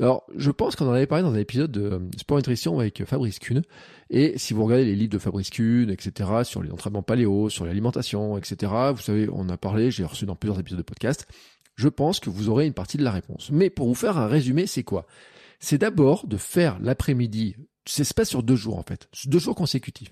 Alors, 0.00 0.24
je 0.34 0.50
pense 0.50 0.74
qu'on 0.74 0.88
en 0.88 0.92
avait 0.92 1.06
parlé 1.06 1.22
dans 1.22 1.34
un 1.34 1.38
épisode 1.38 1.70
de 1.70 1.82
euh, 1.82 1.98
Sport 2.16 2.38
Nutrition 2.38 2.80
avec 2.80 3.04
Fabrice 3.04 3.38
Kuhn. 3.38 3.62
Et 4.08 4.38
si 4.38 4.54
vous 4.54 4.64
regardez 4.64 4.86
les 4.86 4.96
livres 4.96 5.12
de 5.12 5.18
Fabrice 5.18 5.50
Kuhn, 5.50 5.90
etc., 5.90 6.30
sur 6.44 6.62
les 6.62 6.72
entraînements 6.72 7.02
paléo, 7.02 7.50
sur 7.50 7.66
l'alimentation, 7.66 8.38
etc., 8.38 8.72
vous 8.94 9.02
savez, 9.02 9.28
on 9.30 9.50
a 9.50 9.58
parlé, 9.58 9.90
j'ai 9.90 10.04
reçu 10.04 10.24
dans 10.24 10.34
plusieurs 10.34 10.58
épisodes 10.58 10.78
de 10.78 10.82
podcast 10.82 11.26
je 11.76 11.88
pense 11.88 12.20
que 12.20 12.30
vous 12.30 12.48
aurez 12.48 12.66
une 12.66 12.74
partie 12.74 12.96
de 12.96 13.04
la 13.04 13.10
réponse. 13.10 13.50
Mais 13.50 13.70
pour 13.70 13.88
vous 13.88 13.94
faire 13.94 14.18
un 14.18 14.26
résumé, 14.26 14.66
c'est 14.66 14.84
quoi? 14.84 15.06
C'est 15.60 15.78
d'abord 15.78 16.26
de 16.26 16.36
faire 16.36 16.78
l'après-midi, 16.80 17.56
c'est 17.86 18.12
pas 18.14 18.24
sur 18.24 18.42
deux 18.42 18.56
jours 18.56 18.78
en 18.78 18.82
fait, 18.82 19.08
deux 19.26 19.38
jours 19.38 19.54
consécutifs. 19.54 20.10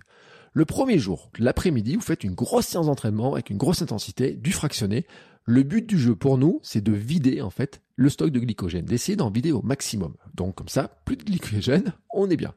Le 0.53 0.65
premier 0.65 0.99
jour, 0.99 1.31
l'après-midi, 1.39 1.95
vous 1.95 2.03
faites 2.03 2.25
une 2.25 2.35
grosse 2.35 2.67
séance 2.67 2.87
d'entraînement 2.87 3.35
avec 3.35 3.51
une 3.51 3.57
grosse 3.57 3.83
intensité, 3.83 4.35
du 4.35 4.53
fractionné. 4.53 5.07
Le 5.45 5.63
but 5.63 5.87
du 5.87 5.99
jeu 5.99 6.17
pour 6.17 6.39
nous, 6.39 6.61
c'est 6.63 6.83
de 6.83 6.93
vider 6.93 7.41
en 7.41 7.51
fait 7.51 7.83
le 8.01 8.09
stock 8.09 8.31
de 8.31 8.41
glycogène, 8.41 8.87
d'essayer 8.87 9.15
d'en 9.15 9.31
vider 9.31 9.53
au 9.53 9.61
maximum. 9.61 10.15
Donc 10.33 10.55
comme 10.55 10.71
ça, 10.71 10.89
plus 11.05 11.19
de 11.19 11.23
glycogène, 11.23 11.93
on 12.15 12.31
est 12.31 12.37
bien. 12.39 12.55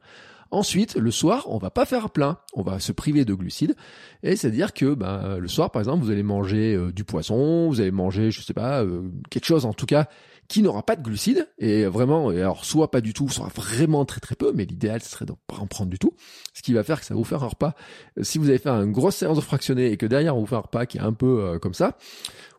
Ensuite, 0.54 0.94
le 0.94 1.10
soir, 1.10 1.46
on 1.48 1.58
va 1.58 1.70
pas 1.70 1.84
faire 1.84 2.10
plein, 2.10 2.38
on 2.52 2.62
va 2.62 2.78
se 2.78 2.92
priver 2.92 3.24
de 3.24 3.34
glucides. 3.34 3.74
Et 4.22 4.36
c'est-à-dire 4.36 4.72
que 4.72 4.94
ben, 4.94 5.38
le 5.38 5.48
soir, 5.48 5.72
par 5.72 5.82
exemple, 5.82 6.04
vous 6.04 6.12
allez 6.12 6.22
manger 6.22 6.76
euh, 6.76 6.92
du 6.92 7.02
poisson, 7.02 7.68
vous 7.68 7.80
allez 7.80 7.90
manger, 7.90 8.30
je 8.30 8.40
sais 8.40 8.54
pas, 8.54 8.84
euh, 8.84 9.02
quelque 9.30 9.46
chose 9.46 9.66
en 9.66 9.72
tout 9.72 9.86
cas 9.86 10.08
qui 10.46 10.62
n'aura 10.62 10.84
pas 10.84 10.94
de 10.94 11.02
glucides. 11.02 11.48
Et 11.58 11.86
vraiment, 11.86 12.28
alors 12.28 12.64
soit 12.64 12.92
pas 12.92 13.00
du 13.00 13.12
tout, 13.12 13.28
soit 13.28 13.50
vraiment 13.52 14.04
très 14.04 14.20
très 14.20 14.36
peu, 14.36 14.52
mais 14.54 14.64
l'idéal 14.64 15.02
serait 15.02 15.24
de 15.24 15.32
pas 15.48 15.56
en 15.56 15.66
prendre 15.66 15.90
du 15.90 15.98
tout. 15.98 16.14
Ce 16.52 16.62
qui 16.62 16.72
va 16.72 16.84
faire 16.84 17.00
que 17.00 17.06
ça 17.06 17.14
va 17.14 17.18
vous 17.18 17.24
faire 17.24 17.42
un 17.42 17.48
repas. 17.48 17.74
Si 18.22 18.38
vous 18.38 18.48
avez 18.48 18.58
fait 18.58 18.68
une 18.68 18.92
grosse 18.92 19.16
séance 19.16 19.36
de 19.36 19.42
fractionné 19.42 19.90
et 19.90 19.96
que 19.96 20.06
derrière 20.06 20.36
on 20.36 20.40
vous 20.40 20.46
fait 20.46 20.54
un 20.54 20.60
repas 20.60 20.86
qui 20.86 20.98
est 20.98 21.02
un 21.02 21.14
peu 21.14 21.40
euh, 21.40 21.58
comme 21.58 21.74
ça, 21.74 21.98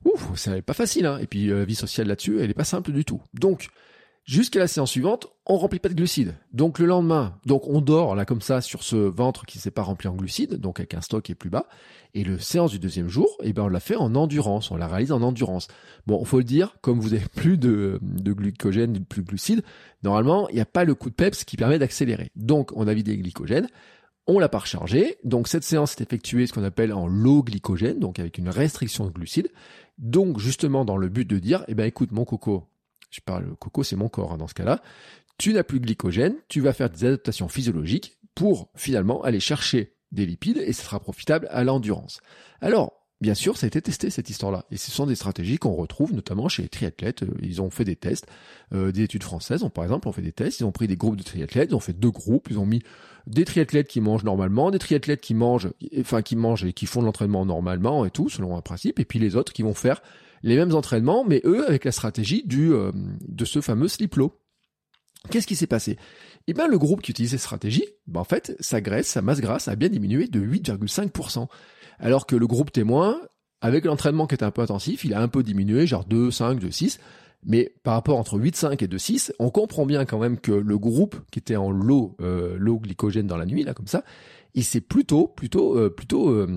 ouf, 0.04 0.32
c'est 0.36 0.62
pas 0.62 0.74
facile. 0.74 1.06
Hein. 1.06 1.20
Et 1.22 1.28
puis 1.28 1.48
la 1.48 1.64
vie 1.64 1.76
sociale 1.76 2.08
là-dessus, 2.08 2.42
elle 2.42 2.50
est 2.50 2.56
pas 2.56 2.66
simple 2.66 2.92
du 2.92 3.06
tout. 3.06 3.22
Donc 3.34 3.70
Jusqu'à 4.26 4.58
la 4.58 4.68
séance 4.68 4.90
suivante, 4.90 5.28
on 5.46 5.56
remplit 5.56 5.78
pas 5.78 5.88
de 5.88 5.94
glucides. 5.94 6.34
Donc 6.52 6.80
le 6.80 6.88
lendemain, 6.88 7.38
donc 7.46 7.68
on 7.68 7.80
dort 7.80 8.16
là 8.16 8.26
comme 8.26 8.42
ça 8.42 8.60
sur 8.60 8.82
ce 8.82 8.96
ventre 8.96 9.46
qui 9.46 9.60
s'est 9.60 9.70
pas 9.70 9.84
rempli 9.84 10.08
en 10.08 10.16
glucides, 10.16 10.56
donc 10.56 10.80
avec 10.80 10.96
un 10.96 11.02
stock 11.02 11.24
qui 11.24 11.34
est 11.34 11.36
plus 11.36 11.52
bas. 11.52 11.68
Et 12.16 12.24
le 12.24 12.40
séance 12.40 12.72
du 12.72 12.80
deuxième 12.80 13.08
jour, 13.08 13.38
eh 13.44 13.54
ben 13.54 13.62
on 13.62 13.68
l'a 13.68 13.80
fait 13.80 13.96
en 13.96 14.16
endurance, 14.16 14.72
on 14.72 14.78
la 14.78 14.88
réalise 14.88 15.12
en 15.12 15.22
endurance. 15.22 15.68
Bon, 16.08 16.26
faut 16.26 16.40
le 16.40 16.44
dire, 16.44 16.76
comme 16.82 17.00
vous 17.00 17.14
avez 17.14 17.28
plus 17.36 17.60
de, 17.60 18.00
de 18.02 18.34
glucogène, 18.34 19.06
plus 19.06 19.22
de 19.22 19.28
glucides, 19.28 19.64
normalement 20.02 20.50
il 20.50 20.56
n'y 20.56 20.62
a 20.62 20.66
pas 20.66 20.86
le 20.86 20.96
coup 20.96 21.12
de 21.12 21.16
peps 21.16 21.44
qui 21.44 21.56
permet 21.56 21.78
d'accélérer. 21.78 22.32
Donc 22.36 22.72
on 22.76 22.88
a 22.88 22.96
vidé 22.96 23.12
les 23.12 23.20
glycogènes, 23.20 23.68
on 24.26 24.40
l'a 24.40 24.50
pas 24.50 24.58
rechargé. 24.58 25.18
Donc 25.24 25.48
cette 25.48 25.64
séance 25.64 25.92
est 25.92 26.02
effectuée 26.02 26.48
ce 26.48 26.54
qu'on 26.54 26.64
appelle 26.64 26.94
en 26.94 27.06
low 27.06 27.44
glycogène, 27.44 28.00
donc 28.00 28.18
avec 28.18 28.40
une 28.40 28.50
restriction 28.50 29.06
de 29.06 29.12
glucides. 29.12 29.52
Donc 30.00 30.40
justement 30.40 30.84
dans 30.84 30.98
le 30.98 31.10
but 31.10 31.30
de 31.30 31.38
dire, 31.38 31.64
eh 31.68 31.76
ben 31.76 31.86
écoute 31.86 32.12
mon 32.12 32.26
coco, 32.26 32.64
je 33.16 33.22
parle 33.22 33.56
coco, 33.56 33.84
c'est 33.84 33.96
mon 33.96 34.10
corps 34.10 34.34
hein, 34.34 34.38
dans 34.38 34.48
ce 34.48 34.54
cas-là, 34.54 34.82
tu 35.38 35.54
n'as 35.54 35.64
plus 35.64 35.80
de 35.80 35.86
glycogène, 35.86 36.36
tu 36.48 36.62
vas 36.62 36.74
faire 36.74 36.90
des 36.90 37.06
adaptations 37.06 37.48
physiologiques 37.48 38.18
pour 38.36 38.70
finalement 38.76 39.24
aller 39.24 39.40
chercher 39.40 39.96
des 40.12 40.26
lipides 40.26 40.58
et 40.58 40.74
ce 40.74 40.84
sera 40.84 41.00
profitable 41.00 41.48
à 41.52 41.64
l'endurance. 41.64 42.20
Alors, 42.62 43.06
bien 43.22 43.34
sûr, 43.34 43.58
ça 43.58 43.66
a 43.66 43.68
été 43.68 43.82
testé 43.82 44.10
cette 44.10 44.30
histoire-là. 44.30 44.66
Et 44.72 44.78
ce 44.78 44.92
sont 44.92 45.06
des 45.06 45.16
stratégies 45.16 45.58
qu'on 45.58 45.74
retrouve 45.74 46.14
notamment 46.14 46.48
chez 46.50 46.64
les 46.64 46.70
triathlètes. 46.70 47.24
Euh, 47.24 47.34
ils 47.42 47.62
ont 47.62 47.70
fait 47.70 47.86
des 47.86 47.96
tests. 47.96 48.28
Euh, 48.74 48.92
des 48.92 49.04
études 49.04 49.24
françaises 49.24 49.64
ont 49.64 49.70
par 49.70 49.84
exemple 49.84 50.08
ont 50.08 50.12
fait 50.12 50.22
des 50.22 50.32
tests. 50.32 50.60
Ils 50.60 50.66
ont 50.66 50.72
pris 50.72 50.88
des 50.88 50.98
groupes 50.98 51.16
de 51.16 51.24
triathlètes. 51.24 51.70
Ils 51.72 51.76
ont 51.76 51.80
fait 51.80 51.94
deux 51.94 52.12
groupes. 52.12 52.48
Ils 52.50 52.60
ont 52.60 52.66
mis 52.66 52.82
des 53.28 53.46
triathlètes 53.46 53.88
qui 53.88 54.02
mangent 54.02 54.24
normalement, 54.24 54.70
des 54.70 54.80
triathlètes 54.80 55.22
qui 55.22 55.34
mangent, 55.34 55.70
enfin 56.00 56.22
qui 56.22 56.36
mangent 56.36 56.64
et 56.66 56.74
qui 56.74 56.86
font 56.86 57.02
de 57.02 57.06
l'entraînement 57.06 57.46
normalement 57.46 58.06
et 58.06 58.12
tout 58.12 58.30
selon 58.30 58.56
un 58.56 58.62
principe. 58.62 59.00
Et 59.00 59.06
puis 59.06 59.20
les 59.20 59.36
autres 59.36 59.54
qui 59.54 59.64
vont 59.64 59.74
faire 59.74 60.02
les 60.46 60.56
mêmes 60.56 60.76
entraînements, 60.76 61.26
mais 61.26 61.42
eux 61.44 61.68
avec 61.68 61.84
la 61.84 61.92
stratégie 61.92 62.44
du 62.46 62.72
euh, 62.72 62.92
de 63.28 63.46
ce 63.46 63.62
fameux 63.62 63.88
slip 63.88 64.16
low. 64.16 64.40
Qu'est-ce 65.32 65.48
qui 65.48 65.56
s'est 65.56 65.66
passé? 65.66 65.98
Eh 66.46 66.54
bien, 66.54 66.68
le 66.68 66.78
groupe 66.78 67.02
qui 67.02 67.10
utilisait 67.10 67.38
cette 67.38 67.46
stratégie, 67.46 67.84
ben, 68.06 68.20
en 68.20 68.26
fait, 68.26 68.56
sa 68.60 68.80
graisse, 68.80 69.08
sa 69.08 69.24
masse 69.24 69.42
grasse 69.42 69.68
a 69.68 69.76
bien 69.76 69.90
diminué 69.90 70.28
de 70.28 70.40
8,5%. 70.40 71.48
Alors 71.98 72.28
que 72.28 72.36
le 72.36 72.46
groupe 72.46 72.72
témoin, 72.72 73.20
avec 73.60 73.86
l'entraînement 73.86 74.28
qui 74.28 74.36
était 74.36 74.46
un 74.46 74.52
peu 74.52 74.62
intensif, 74.62 75.04
il 75.04 75.16
a 75.16 75.22
un 75.22 75.28
peu 75.28 75.42
diminué, 75.42 75.88
genre 75.88 76.06
2, 76.06 76.30
5, 76.30 76.60
2, 76.60 76.70
6. 76.70 77.00
Mais 77.44 77.74
par 77.84 77.96
rapport 77.96 78.20
entre 78.20 78.38
8,5 78.38 78.84
et 78.84 78.88
2,6, 78.88 79.32
on 79.40 79.50
comprend 79.50 79.88
bien 79.88 80.06
quand 80.06 80.20
même 80.20 80.40
que 80.40 80.52
le 80.52 80.78
groupe 80.78 81.16
qui 81.32 81.40
était 81.40 81.56
en 81.56 81.72
low, 81.72 82.16
euh, 82.22 82.58
glycogène 82.60 83.26
dans 83.26 83.38
la 83.38 83.46
nuit, 83.48 83.64
là, 83.64 83.74
comme 83.74 83.88
ça, 83.88 84.04
il 84.56 84.64
s'est 84.64 84.82
plutôt, 84.82 85.28
plutôt, 85.28 85.78
euh, 85.78 85.90
plutôt 85.90 86.30
euh, 86.30 86.48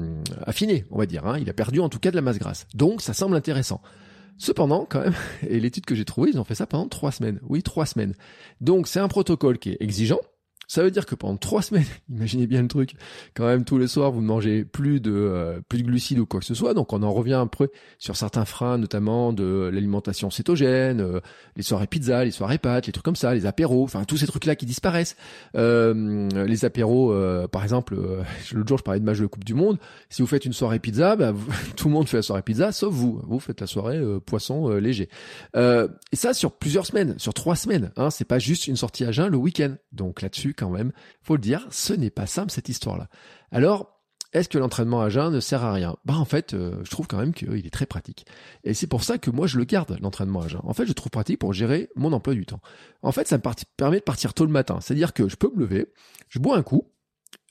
affiné, 0.47 0.87
on 0.91 0.99
va 0.99 1.07
dire. 1.07 1.27
Hein. 1.27 1.39
Il 1.41 1.51
a 1.51 1.53
perdu 1.53 1.81
en 1.81 1.89
tout 1.89 1.99
cas 1.99 2.11
de 2.11 2.17
la 2.17 2.23
masse 2.23 2.39
grasse. 2.39 2.67
Donc 2.75 3.03
ça 3.03 3.13
semble 3.13 3.37
intéressant. 3.37 3.83
Cependant, 4.39 4.87
quand 4.89 5.01
même, 5.01 5.15
et 5.49 5.59
l'étude 5.59 5.85
que 5.85 5.97
j'ai 5.97 6.05
trouvée, 6.05 6.31
ils 6.31 6.39
ont 6.39 6.45
fait 6.45 6.55
ça 6.55 6.67
pendant 6.67 6.89
trois 6.89 7.11
semaines. 7.11 7.41
Oui, 7.43 7.63
trois 7.63 7.87
semaines. 7.87 8.15
Donc 8.61 8.87
c'est 8.87 9.01
un 9.01 9.09
protocole 9.09 9.59
qui 9.59 9.71
est 9.71 9.77
exigeant, 9.81 10.21
ça 10.69 10.83
veut 10.83 10.91
dire 10.91 11.07
que 11.07 11.15
pendant 11.15 11.37
trois 11.37 11.63
semaines, 11.69 11.87
imaginez 12.11 12.47
bien 12.47 12.63
le 12.63 12.69
truc, 12.69 12.93
quand 13.35 13.47
même 13.47 13.65
tous 13.65 13.79
les 13.79 13.89
soirs 13.89 14.13
vous 14.13 14.21
ne 14.21 14.27
mangez 14.27 14.65
plus 14.65 15.01
de 15.01 15.13
euh, 15.13 15.61
plus 15.69 15.79
de 15.79 15.85
glucides 15.85 16.19
ou 16.19 16.27
quoi 16.27 16.41
que 16.41 16.47
ce 16.47 16.55
soit, 16.55 16.75
donc 16.75 16.93
on 16.93 17.03
en 17.03 17.13
revient 17.13 17.35
un 17.35 17.47
peu 17.47 17.69
sur 17.99 18.17
certains 18.17 18.45
freins, 18.45 18.79
notamment 18.79 19.33
de 19.33 19.71
l'alimentation 19.73 20.31
cétogène, 20.31 21.01
euh, 21.01 21.21
les 21.57 21.63
soirées 21.63 21.87
pizza, 21.87 22.25
les 22.25 22.31
soirées 22.31 22.59
pâtes, 22.59 22.87
les 22.87 22.93
trucs 22.93 23.05
comme 23.05 23.17
ça, 23.17 23.35
les 23.35 23.47
apéros, 23.47 23.85
enfin 23.85 24.05
tous 24.05 24.19
ces 24.19 24.27
trucs-là 24.27 24.55
qui 24.55 24.67
disparaissent. 24.67 25.17
Euh, 25.57 26.29
les 26.47 26.65
apéros, 26.65 27.15
par 27.51 27.63
exemple, 27.63 27.97
l'autre 28.53 28.69
jour 28.69 28.79
je 28.79 28.83
parlais 28.85 29.01
de 29.01 29.05
match 29.05 29.19
de 29.19 29.27
Coupe 29.27 29.45
du 29.45 29.55
Monde, 29.55 29.79
si 30.11 30.23
vous 30.23 30.29
faites 30.29 30.45
une 30.45 30.53
soirée 30.53 30.79
pizza, 30.79 31.17
bah, 31.17 31.33
tout 31.77 31.89
le 31.89 31.95
monde 31.95 32.09
fait 32.09 32.19
la 32.19 32.23
soirée 32.23 32.43
pizza, 32.43 32.73
sauf 32.73 32.93
vous, 32.93 33.21
vous 33.27 33.41
faites 33.41 33.61
la 33.61 33.67
soirée 33.67 34.01
poisson 34.27 34.69
léger. 34.69 35.09
et 35.57 36.17
ça 36.17 36.35
sur 36.35 36.53
plusieurs 36.53 36.85
semaines, 36.85 37.15
sur 37.19 37.33
trois 37.33 37.57
semaines, 37.57 37.91
hein, 37.97 38.11
c'est 38.11 38.27
pas 38.27 38.39
juste 38.39 38.67
une 38.67 38.77
sortie 38.77 39.05
à 39.05 39.13
jeun 39.13 39.29
le 39.29 39.39
week-end. 39.39 39.75
Donc 39.93 40.21
là-dessus 40.21 40.55
quand 40.59 40.71
même, 40.71 40.93
faut 41.23 41.37
le 41.37 41.41
dire, 41.41 41.67
ce 41.71 41.93
n'est 41.93 42.11
pas 42.11 42.27
simple 42.27 42.51
cette 42.51 42.69
histoire-là. 42.69 43.09
Alors, 43.51 43.99
est-ce 44.35 44.51
que 44.51 44.59
l'entraînement 44.59 45.01
à 45.01 45.09
jeun 45.09 45.33
ne 45.33 45.41
sert 45.41 45.65
à 45.65 45.73
rien? 45.73 45.97
Bah 46.05 46.17
en 46.17 46.27
fait, 46.27 46.53
euh, 46.53 46.81
je 46.85 46.91
trouve 46.91 47.07
quand 47.07 47.17
même 47.17 47.33
qu'il 47.33 47.67
est 47.67 47.73
très 47.73 47.87
pratique. 47.87 48.27
Et 48.63 48.75
c'est 48.75 48.87
pour 48.87 49.03
ça 49.03 49.17
que 49.17 49.31
moi 49.31 49.47
je 49.47 49.57
le 49.57 49.65
garde 49.65 49.97
l'entraînement 50.03 50.43
à 50.43 50.49
jeun. 50.49 50.61
En 50.65 50.75
fait, 50.75 50.85
je 50.85 50.93
trouve 50.93 51.11
pratique 51.11 51.39
pour 51.39 51.55
gérer 51.55 51.89
mon 51.97 52.13
emploi 52.13 52.35
du 52.35 52.45
temps. 52.45 52.61
En 53.03 53.11
fait, 53.11 53.27
ça 53.27 53.39
me 53.39 53.43
permet 53.79 54.01
de 54.01 54.05
partir 54.05 54.35
tôt 54.35 54.45
le 54.45 54.53
matin. 54.53 54.81
C'est-à-dire 54.83 55.15
que 55.15 55.29
je 55.29 55.37
peux 55.37 55.51
me 55.55 55.61
lever, 55.61 55.87
je 56.29 56.41
bois 56.41 56.59
un 56.59 56.63
coup, 56.63 56.93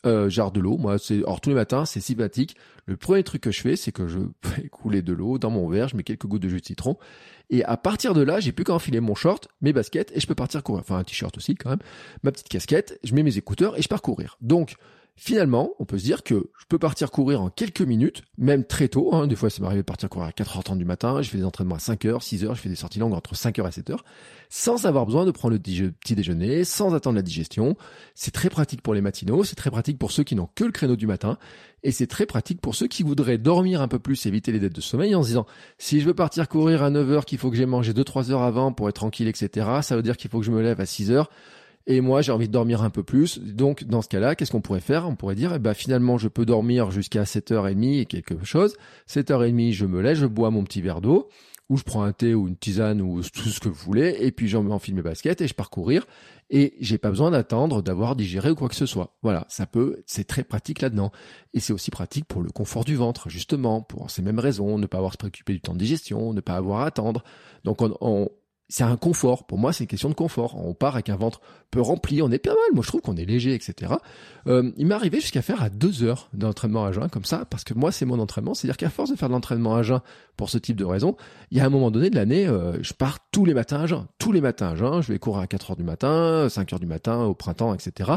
euh, 0.08 0.50
de 0.52 0.60
l'eau. 0.60 0.78
Moi, 0.78 0.98
c'est 0.98 1.18
alors 1.18 1.42
tous 1.42 1.50
les 1.50 1.56
matins, 1.56 1.86
c'est 1.86 2.02
sympathique. 2.02 2.56
Le 2.86 2.98
premier 2.98 3.24
truc 3.24 3.42
que 3.42 3.52
je 3.52 3.62
fais, 3.62 3.76
c'est 3.76 3.92
que 3.92 4.08
je 4.08 4.20
fais 4.42 4.70
couler 4.70 5.02
de 5.02 5.14
l'eau 5.14 5.38
dans 5.38 5.50
mon 5.50 5.68
verre, 5.68 5.88
je 5.88 5.96
mets 5.96 6.04
quelques 6.04 6.26
gouttes 6.26 6.42
de 6.42 6.50
jus 6.50 6.62
de 6.62 6.66
citron, 6.66 6.98
et 7.50 7.64
à 7.64 7.78
partir 7.78 8.14
de 8.14 8.22
là, 8.22 8.40
j'ai 8.40 8.52
plus 8.52 8.64
qu'à 8.64 8.74
enfiler 8.74 9.00
mon 9.00 9.16
short, 9.16 9.48
mes 9.62 9.74
baskets, 9.74 10.12
et 10.16 10.20
je 10.20 10.28
peux 10.28 10.36
partir 10.36 10.64
courir. 10.64 10.82
Enfin, 10.82 10.98
un 10.98 11.04
t-shirt 11.04 11.36
aussi 11.38 11.56
quand 11.56 11.70
même, 11.70 11.80
ma 12.24 12.32
petite 12.32 12.50
casquette, 12.50 13.00
je 13.04 13.14
mets 13.14 13.24
mes 13.24 13.38
écouteurs 13.38 13.78
et 13.78 13.82
je 13.82 13.88
pars 13.88 14.02
courir. 14.02 14.38
Donc, 14.42 14.76
Finalement, 15.20 15.72
on 15.80 15.86
peut 15.86 15.98
se 15.98 16.04
dire 16.04 16.22
que 16.22 16.52
je 16.60 16.66
peux 16.70 16.78
partir 16.78 17.10
courir 17.10 17.42
en 17.42 17.50
quelques 17.50 17.82
minutes, 17.82 18.22
même 18.38 18.64
très 18.64 18.88
tôt. 18.88 19.16
Hein. 19.16 19.26
Des 19.26 19.36
fois, 19.36 19.50
ça 19.50 19.64
m'arrive 19.64 19.80
de 19.80 19.82
partir 19.82 20.10
courir 20.10 20.28
à 20.28 20.30
4h30 20.30 20.78
du 20.78 20.86
matin. 20.86 21.24
Je 21.24 21.30
fais 21.32 21.40
des 21.40 21.44
entraînements 21.44 21.74
à 21.74 21.80
5h, 21.80 22.22
6h. 22.22 22.54
Je 22.54 22.62
fais 22.62 22.70
des 22.70 22.76
sorties 22.76 23.00
longues 23.00 23.16
entre 23.16 23.34
5h 23.34 23.68
et 23.68 23.82
7h, 23.82 23.98
sans 24.50 24.86
avoir 24.86 25.08
besoin 25.08 25.26
de 25.26 25.32
prendre 25.32 25.56
le 25.56 25.60
petit 25.60 26.14
déjeuner, 26.14 26.64
sans 26.64 26.94
attendre 26.94 27.16
la 27.16 27.24
digestion. 27.24 27.76
C'est 28.14 28.30
très 28.30 28.52
pratique 28.52 28.84
pour 28.84 28.94
les 28.94 29.02
matinaux. 29.02 29.44
C'est 29.44 29.56
très 29.56 29.72
pratique 29.72 29.98
pour 29.98 30.12
ceux 30.12 30.24
qui 30.24 30.36
n'ont 30.36 30.50
que 30.54 30.64
le 30.64 30.72
créneau 30.72 30.96
du 30.96 31.08
matin. 31.08 31.40
Et 31.82 31.92
c'est 31.92 32.08
très 32.08 32.28
pratique 32.28 32.62
pour 32.62 32.76
ceux 32.76 32.86
qui 32.86 33.02
voudraient 33.02 33.40
dormir 33.40 33.82
un 33.82 33.88
peu 33.88 33.98
plus, 33.98 34.24
éviter 34.28 34.52
les 34.52 34.60
dettes 34.60 34.76
de 34.76 34.82
sommeil 34.82 35.16
en 35.16 35.24
se 35.24 35.30
disant, 35.30 35.48
si 35.80 36.00
je 36.00 36.06
veux 36.06 36.14
partir 36.14 36.48
courir 36.48 36.84
à 36.84 36.92
9h, 36.92 37.26
qu'il 37.26 37.40
faut 37.40 37.50
que 37.50 37.58
j'ai 37.58 37.66
mangé 37.66 37.92
2-3 37.92 38.30
heures 38.30 38.44
avant 38.44 38.72
pour 38.72 38.88
être 38.88 38.96
tranquille, 38.96 39.28
etc. 39.28 39.68
Ça 39.82 39.96
veut 39.96 40.04
dire 40.04 40.16
qu'il 40.16 40.30
faut 40.30 40.40
que 40.40 40.46
je 40.46 40.52
me 40.52 40.62
lève 40.62 40.80
à 40.80 40.86
6h 40.86 41.26
et 41.88 42.02
moi 42.02 42.22
j'ai 42.22 42.32
envie 42.32 42.48
de 42.48 42.54
dormir 42.54 42.84
un 42.84 42.90
peu 42.90 43.02
plus. 43.02 43.40
Donc 43.40 43.86
dans 43.86 44.02
ce 44.02 44.10
cas-là, 44.10 44.36
qu'est-ce 44.36 44.52
qu'on 44.52 44.62
pourrait 44.62 44.82
faire? 44.82 45.08
On 45.08 45.16
pourrait 45.16 45.36
dire, 45.36 45.54
eh 45.56 45.60
ben, 45.60 45.74
finalement 45.74 46.18
je 46.18 46.28
peux 46.28 46.46
dormir 46.46 46.92
jusqu'à 46.92 47.24
7h30 47.24 48.02
et 48.02 48.06
quelque 48.06 48.46
chose. 48.46 48.76
7h30, 49.10 49.72
je 49.72 49.86
me 49.86 50.02
lève, 50.02 50.18
je 50.18 50.26
bois 50.26 50.52
mon 50.52 50.64
petit 50.64 50.82
verre 50.82 51.02
d'eau, 51.02 51.30
ou 51.70 51.78
je 51.78 51.84
prends 51.84 52.04
un 52.04 52.12
thé 52.12 52.36
ou 52.36 52.48
une 52.48 52.58
tisane 52.58 53.02
ou 53.02 53.22
tout 53.34 53.50
ce 53.50 53.60
que 53.60 53.70
vous 53.70 53.86
voulez, 53.86 54.18
et 54.20 54.32
puis 54.32 54.50
j'enfile 54.50 54.96
mes 54.96 55.02
baskets 55.02 55.42
et 55.42 55.48
je 55.48 55.54
pars 55.54 55.70
courir. 55.70 56.06
Et 56.50 56.76
j'ai 56.80 56.98
pas 56.98 57.10
besoin 57.10 57.32
d'attendre 57.32 57.82
d'avoir 57.82 58.16
digéré 58.16 58.52
ou 58.52 58.56
quoi 58.56 58.70
que 58.70 58.76
ce 58.76 58.86
soit. 58.86 59.18
Voilà, 59.22 59.46
ça 59.50 59.66
peut, 59.66 60.04
c'est 60.06 60.26
très 60.26 60.46
pratique 60.46 60.80
là-dedans. 60.80 61.12
Et 61.54 61.60
c'est 61.60 61.74
aussi 61.74 61.92
pratique 61.92 62.24
pour 62.24 62.42
le 62.42 62.50
confort 62.52 62.86
du 62.86 62.96
ventre, 62.96 63.30
justement, 63.30 63.82
pour 63.82 64.10
ces 64.10 64.22
mêmes 64.22 64.40
raisons, 64.40 64.78
ne 64.78 64.86
pas 64.86 64.98
avoir 64.98 65.12
à 65.12 65.14
se 65.14 65.18
préoccuper 65.18 65.52
du 65.52 65.60
temps 65.60 65.74
de 65.74 65.80
digestion, 65.80 66.34
ne 66.34 66.40
pas 66.40 66.56
avoir 66.56 66.82
à 66.82 66.86
attendre. 66.86 67.24
Donc 67.66 67.82
on, 67.82 67.98
on 68.00 68.30
c'est 68.70 68.84
un 68.84 68.98
confort. 68.98 69.46
Pour 69.46 69.58
moi, 69.58 69.72
c'est 69.72 69.86
une 69.86 69.88
question 69.90 70.10
de 70.10 70.14
confort. 70.14 70.56
On 70.58 70.74
part 70.74 70.96
avec 70.96 71.10
un 71.10 71.16
ventre 71.16 71.42
peu 71.72 71.82
rempli, 71.82 72.22
on 72.22 72.30
est 72.32 72.38
pas 72.38 72.50
mal. 72.50 72.58
Moi, 72.74 72.84
je 72.84 72.88
trouve 72.88 73.02
qu'on 73.02 73.16
est 73.16 73.26
léger, 73.26 73.54
etc. 73.54 73.94
Euh, 74.48 74.72
il 74.78 74.88
m'est 74.88 74.96
arrivé 74.96 75.20
jusqu'à 75.20 75.42
faire 75.42 75.62
à 75.62 75.70
deux 75.70 76.04
heures 76.04 76.30
d'entraînement 76.34 76.86
à 76.86 76.92
jeun 76.92 77.10
comme 77.10 77.26
ça, 77.26 77.46
parce 77.50 77.64
que 77.64 77.74
moi, 77.74 77.92
c'est 77.92 78.06
mon 78.06 78.20
entraînement. 78.20 78.54
C'est-à-dire 78.54 78.78
qu'à 78.78 78.90
force 78.90 79.10
de 79.10 79.16
faire 79.16 79.30
de 79.30 79.34
l'entraînement 79.34 79.76
à 79.76 79.84
jeun 79.84 80.02
pour 80.36 80.50
ce 80.50 80.58
type 80.58 80.76
de 80.76 80.86
raison, 80.86 81.16
il 81.52 81.58
y 81.58 81.62
a 81.62 81.66
un 81.66 81.70
moment 81.70 81.92
donné 81.92 82.10
de 82.10 82.16
l'année, 82.16 82.48
euh, 82.48 82.82
je 82.82 82.94
pars 82.94 83.20
tous 83.32 83.46
les 83.46 83.54
matins 83.54 83.82
à 83.82 83.86
jeun. 83.88 84.06
Tous 84.20 84.32
les 84.32 84.42
matins 84.42 84.70
à 84.70 84.76
jeun, 84.76 85.02
je 85.02 85.14
vais 85.14 85.20
courir 85.20 85.42
à 85.42 85.48
4 85.48 85.72
heures 85.72 85.78
du 85.78 85.84
matin, 85.84 86.48
5 86.50 86.74
heures 86.74 86.80
du 86.80 86.86
matin, 86.86 87.24
au 87.24 87.34
printemps, 87.34 87.74
etc 87.74 88.12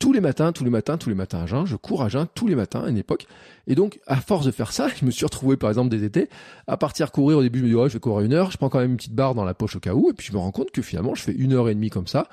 tous 0.00 0.12
les 0.12 0.20
matins, 0.20 0.50
tous 0.50 0.64
les 0.64 0.70
matins, 0.70 0.96
tous 0.98 1.10
les 1.10 1.14
matins 1.14 1.42
à 1.42 1.46
jeun. 1.46 1.66
Je 1.66 1.76
cours 1.76 2.02
à 2.02 2.08
jeun 2.08 2.26
tous 2.34 2.48
les 2.48 2.56
matins 2.56 2.82
à 2.84 2.88
une 2.88 2.96
époque. 2.96 3.26
Et 3.68 3.76
donc, 3.76 4.00
à 4.08 4.16
force 4.16 4.44
de 4.46 4.50
faire 4.50 4.72
ça, 4.72 4.88
je 5.00 5.04
me 5.04 5.12
suis 5.12 5.24
retrouvé, 5.24 5.56
par 5.56 5.70
exemple, 5.70 5.90
des 5.90 6.02
étés, 6.02 6.28
à 6.66 6.76
partir 6.76 7.12
courir. 7.12 7.38
Au 7.38 7.42
début, 7.42 7.60
je 7.60 7.64
me 7.64 7.68
dis, 7.68 7.74
ouais, 7.76 7.88
je 7.88 7.94
vais 7.94 8.00
courir 8.00 8.24
une 8.24 8.32
heure. 8.32 8.50
Je 8.50 8.56
prends 8.56 8.68
quand 8.68 8.80
même 8.80 8.92
une 8.92 8.96
petite 8.96 9.14
barre 9.14 9.36
dans 9.36 9.44
la 9.44 9.54
poche 9.54 9.76
au 9.76 9.80
cas 9.80 9.94
où. 9.94 10.10
Et 10.10 10.14
puis, 10.14 10.26
je 10.26 10.32
me 10.32 10.38
rends 10.38 10.50
compte 10.50 10.72
que 10.72 10.82
finalement, 10.82 11.14
je 11.14 11.22
fais 11.22 11.32
une 11.32 11.52
heure 11.52 11.68
et 11.68 11.74
demie 11.74 11.90
comme 11.90 12.08
ça 12.08 12.28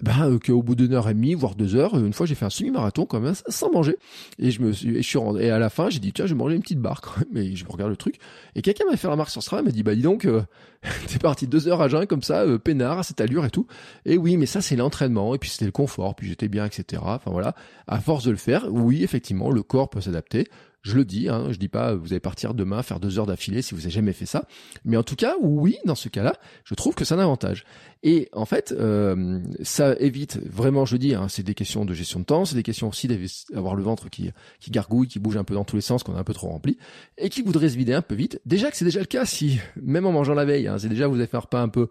ben 0.00 0.30
euh, 0.30 0.38
qu'au 0.38 0.62
bout 0.62 0.74
d'une 0.74 0.92
heure 0.92 1.08
et 1.08 1.14
demie, 1.14 1.34
voire 1.34 1.54
deux 1.54 1.74
heures, 1.74 1.98
une 1.98 2.12
fois 2.12 2.26
j'ai 2.26 2.34
fait 2.34 2.44
un 2.44 2.50
semi-marathon 2.50 3.04
quand 3.04 3.20
même 3.20 3.34
sans 3.48 3.70
manger. 3.70 3.96
Et 4.38 4.50
je 4.50 4.62
me 4.62 4.72
suis, 4.72 4.90
et 4.90 5.02
je 5.02 5.08
suis 5.08 5.18
rentré, 5.18 5.46
et 5.46 5.50
à 5.50 5.58
la 5.58 5.70
fin 5.70 5.90
j'ai 5.90 5.98
dit 5.98 6.12
tiens 6.12 6.26
je 6.26 6.34
vais 6.34 6.38
manger 6.38 6.54
une 6.54 6.62
petite 6.62 6.80
barre 6.80 7.00
quand 7.00 7.18
même. 7.18 7.42
Et 7.42 7.56
je 7.56 7.64
regarde 7.66 7.90
le 7.90 7.96
truc. 7.96 8.18
Et 8.54 8.62
quelqu'un 8.62 8.84
m'a 8.88 8.96
fait 8.96 9.08
remarque 9.08 9.30
sur 9.30 9.42
ce 9.42 9.54
m'a 9.54 9.62
dit 9.70 9.82
bah 9.82 9.94
dis 9.94 10.02
donc 10.02 10.24
euh, 10.24 10.42
t'es 11.08 11.18
parti 11.18 11.46
deux 11.46 11.68
heures 11.68 11.82
à 11.82 11.88
jeun 11.88 12.06
comme 12.06 12.22
ça, 12.22 12.42
euh, 12.42 12.58
peinard 12.58 12.98
à 12.98 13.02
cette 13.02 13.20
allure 13.20 13.44
et 13.44 13.50
tout. 13.50 13.66
Et 14.04 14.16
oui 14.18 14.36
mais 14.36 14.46
ça 14.46 14.60
c'est 14.60 14.76
l'entraînement 14.76 15.34
et 15.34 15.38
puis 15.38 15.50
c'était 15.50 15.66
le 15.66 15.72
confort, 15.72 16.14
puis 16.14 16.28
j'étais 16.28 16.48
bien 16.48 16.64
etc. 16.64 17.02
Enfin 17.04 17.30
voilà, 17.30 17.54
à 17.86 17.98
force 18.00 18.24
de 18.24 18.30
le 18.30 18.36
faire, 18.36 18.66
oui 18.70 19.02
effectivement 19.02 19.50
le 19.50 19.62
corps 19.62 19.90
peut 19.90 20.00
s'adapter. 20.00 20.48
Je 20.82 20.94
le 20.94 21.04
dis, 21.04 21.28
hein, 21.28 21.48
je 21.50 21.58
dis 21.58 21.68
pas 21.68 21.94
vous 21.94 22.12
allez 22.12 22.20
partir 22.20 22.54
demain 22.54 22.82
faire 22.82 23.00
deux 23.00 23.18
heures 23.18 23.26
d'affilée 23.26 23.62
si 23.62 23.74
vous 23.74 23.82
avez 23.82 23.90
jamais 23.90 24.12
fait 24.12 24.26
ça. 24.26 24.44
Mais 24.84 24.96
en 24.96 25.02
tout 25.02 25.16
cas, 25.16 25.34
oui, 25.40 25.76
dans 25.84 25.94
ce 25.94 26.08
cas-là, 26.08 26.34
je 26.64 26.74
trouve 26.74 26.94
que 26.94 27.04
c'est 27.04 27.14
un 27.14 27.18
avantage. 27.18 27.64
Et 28.04 28.28
en 28.32 28.44
fait, 28.44 28.72
euh, 28.72 29.40
ça 29.62 29.96
évite 29.98 30.38
vraiment, 30.46 30.84
je 30.84 30.96
dis, 30.96 31.14
hein, 31.14 31.26
c'est 31.28 31.42
des 31.42 31.54
questions 31.54 31.84
de 31.84 31.94
gestion 31.94 32.20
de 32.20 32.24
temps, 32.24 32.44
c'est 32.44 32.54
des 32.54 32.62
questions 32.62 32.88
aussi 32.88 33.08
d'avoir 33.50 33.74
le 33.74 33.82
ventre 33.82 34.08
qui, 34.08 34.30
gargouille, 34.70 35.08
qui 35.08 35.18
bouge 35.18 35.36
un 35.36 35.44
peu 35.44 35.54
dans 35.54 35.64
tous 35.64 35.76
les 35.76 35.82
sens, 35.82 36.04
qu'on 36.04 36.14
a 36.14 36.20
un 36.20 36.24
peu 36.24 36.34
trop 36.34 36.48
rempli, 36.48 36.78
et 37.16 37.28
qui 37.28 37.42
voudrait 37.42 37.70
se 37.70 37.76
vider 37.76 37.94
un 37.94 38.02
peu 38.02 38.14
vite. 38.14 38.40
Déjà 38.46 38.70
que 38.70 38.76
c'est 38.76 38.84
déjà 38.84 39.00
le 39.00 39.06
cas, 39.06 39.24
si 39.24 39.58
même 39.82 40.06
en 40.06 40.12
mangeant 40.12 40.34
la 40.34 40.44
veille, 40.44 40.68
hein, 40.68 40.78
c'est 40.78 40.88
déjà 40.88 41.08
vous 41.08 41.16
avez 41.16 41.26
fait 41.26 41.36
un 41.36 41.40
repas 41.40 41.60
un 41.60 41.68
peu 41.68 41.88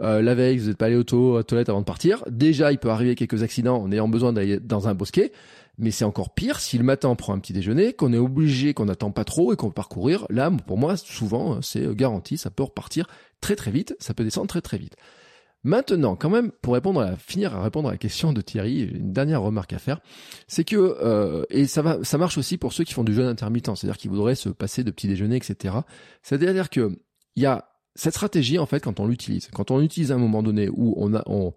euh, 0.00 0.22
la 0.22 0.34
veille, 0.34 0.56
vous 0.56 0.68
n'êtes 0.68 0.78
pas 0.78 0.86
allé 0.86 0.96
aux 0.96 1.04
toilettes 1.04 1.68
avant 1.68 1.80
de 1.80 1.84
partir. 1.84 2.24
Déjà, 2.30 2.72
il 2.72 2.78
peut 2.78 2.88
arriver 2.88 3.14
quelques 3.14 3.42
accidents 3.42 3.82
en 3.82 3.92
ayant 3.92 4.08
besoin 4.08 4.32
d'aller 4.32 4.58
dans 4.58 4.88
un 4.88 4.94
bosquet. 4.94 5.30
Mais 5.80 5.90
c'est 5.90 6.04
encore 6.04 6.34
pire 6.34 6.60
si 6.60 6.76
le 6.76 6.84
matin 6.84 7.08
on 7.08 7.16
prend 7.16 7.32
un 7.32 7.38
petit 7.38 7.54
déjeuner, 7.54 7.94
qu'on 7.94 8.12
est 8.12 8.18
obligé, 8.18 8.74
qu'on 8.74 8.84
n'attend 8.84 9.10
pas 9.10 9.24
trop 9.24 9.52
et 9.52 9.56
qu'on 9.56 9.68
peut 9.68 9.74
parcourir. 9.74 10.26
Là, 10.28 10.50
pour 10.66 10.76
moi, 10.76 10.96
souvent, 10.96 11.62
c'est 11.62 11.94
garanti, 11.96 12.36
ça 12.36 12.50
peut 12.50 12.62
repartir 12.62 13.06
très 13.40 13.56
très 13.56 13.70
vite, 13.70 13.96
ça 13.98 14.12
peut 14.12 14.22
descendre 14.22 14.46
très 14.46 14.60
très 14.60 14.76
vite. 14.76 14.96
Maintenant, 15.62 16.16
quand 16.16 16.30
même, 16.30 16.52
pour 16.62 16.72
répondre 16.72 17.00
à 17.00 17.16
finir 17.16 17.54
à 17.54 17.62
répondre 17.62 17.88
à 17.88 17.92
la 17.92 17.98
question 17.98 18.32
de 18.32 18.40
Thierry, 18.40 18.80
une 18.80 19.12
dernière 19.12 19.42
remarque 19.42 19.72
à 19.74 19.78
faire, 19.78 20.00
c'est 20.48 20.64
que 20.64 20.76
euh, 20.76 21.44
et 21.50 21.66
ça 21.66 21.82
va, 21.82 22.02
ça 22.02 22.16
marche 22.16 22.38
aussi 22.38 22.56
pour 22.56 22.72
ceux 22.72 22.84
qui 22.84 22.94
font 22.94 23.04
du 23.04 23.12
jeûne 23.12 23.26
intermittent, 23.26 23.66
c'est-à-dire 23.76 23.98
qui 23.98 24.08
voudraient 24.08 24.34
se 24.34 24.48
passer 24.48 24.84
de 24.84 24.90
petit 24.90 25.06
déjeuner, 25.06 25.36
etc. 25.36 25.74
C'est-à-dire 26.22 26.70
que 26.70 26.98
il 27.36 27.42
y 27.42 27.46
a 27.46 27.68
cette 27.94 28.14
stratégie 28.14 28.58
en 28.58 28.66
fait 28.66 28.80
quand 28.80 29.00
on 29.00 29.06
l'utilise, 29.06 29.48
quand 29.52 29.70
on 29.70 29.78
l'utilise 29.78 30.12
à 30.12 30.14
un 30.14 30.18
moment 30.18 30.42
donné 30.42 30.70
où 30.70 30.94
on 30.96 31.14
a 31.14 31.22
on, 31.26 31.52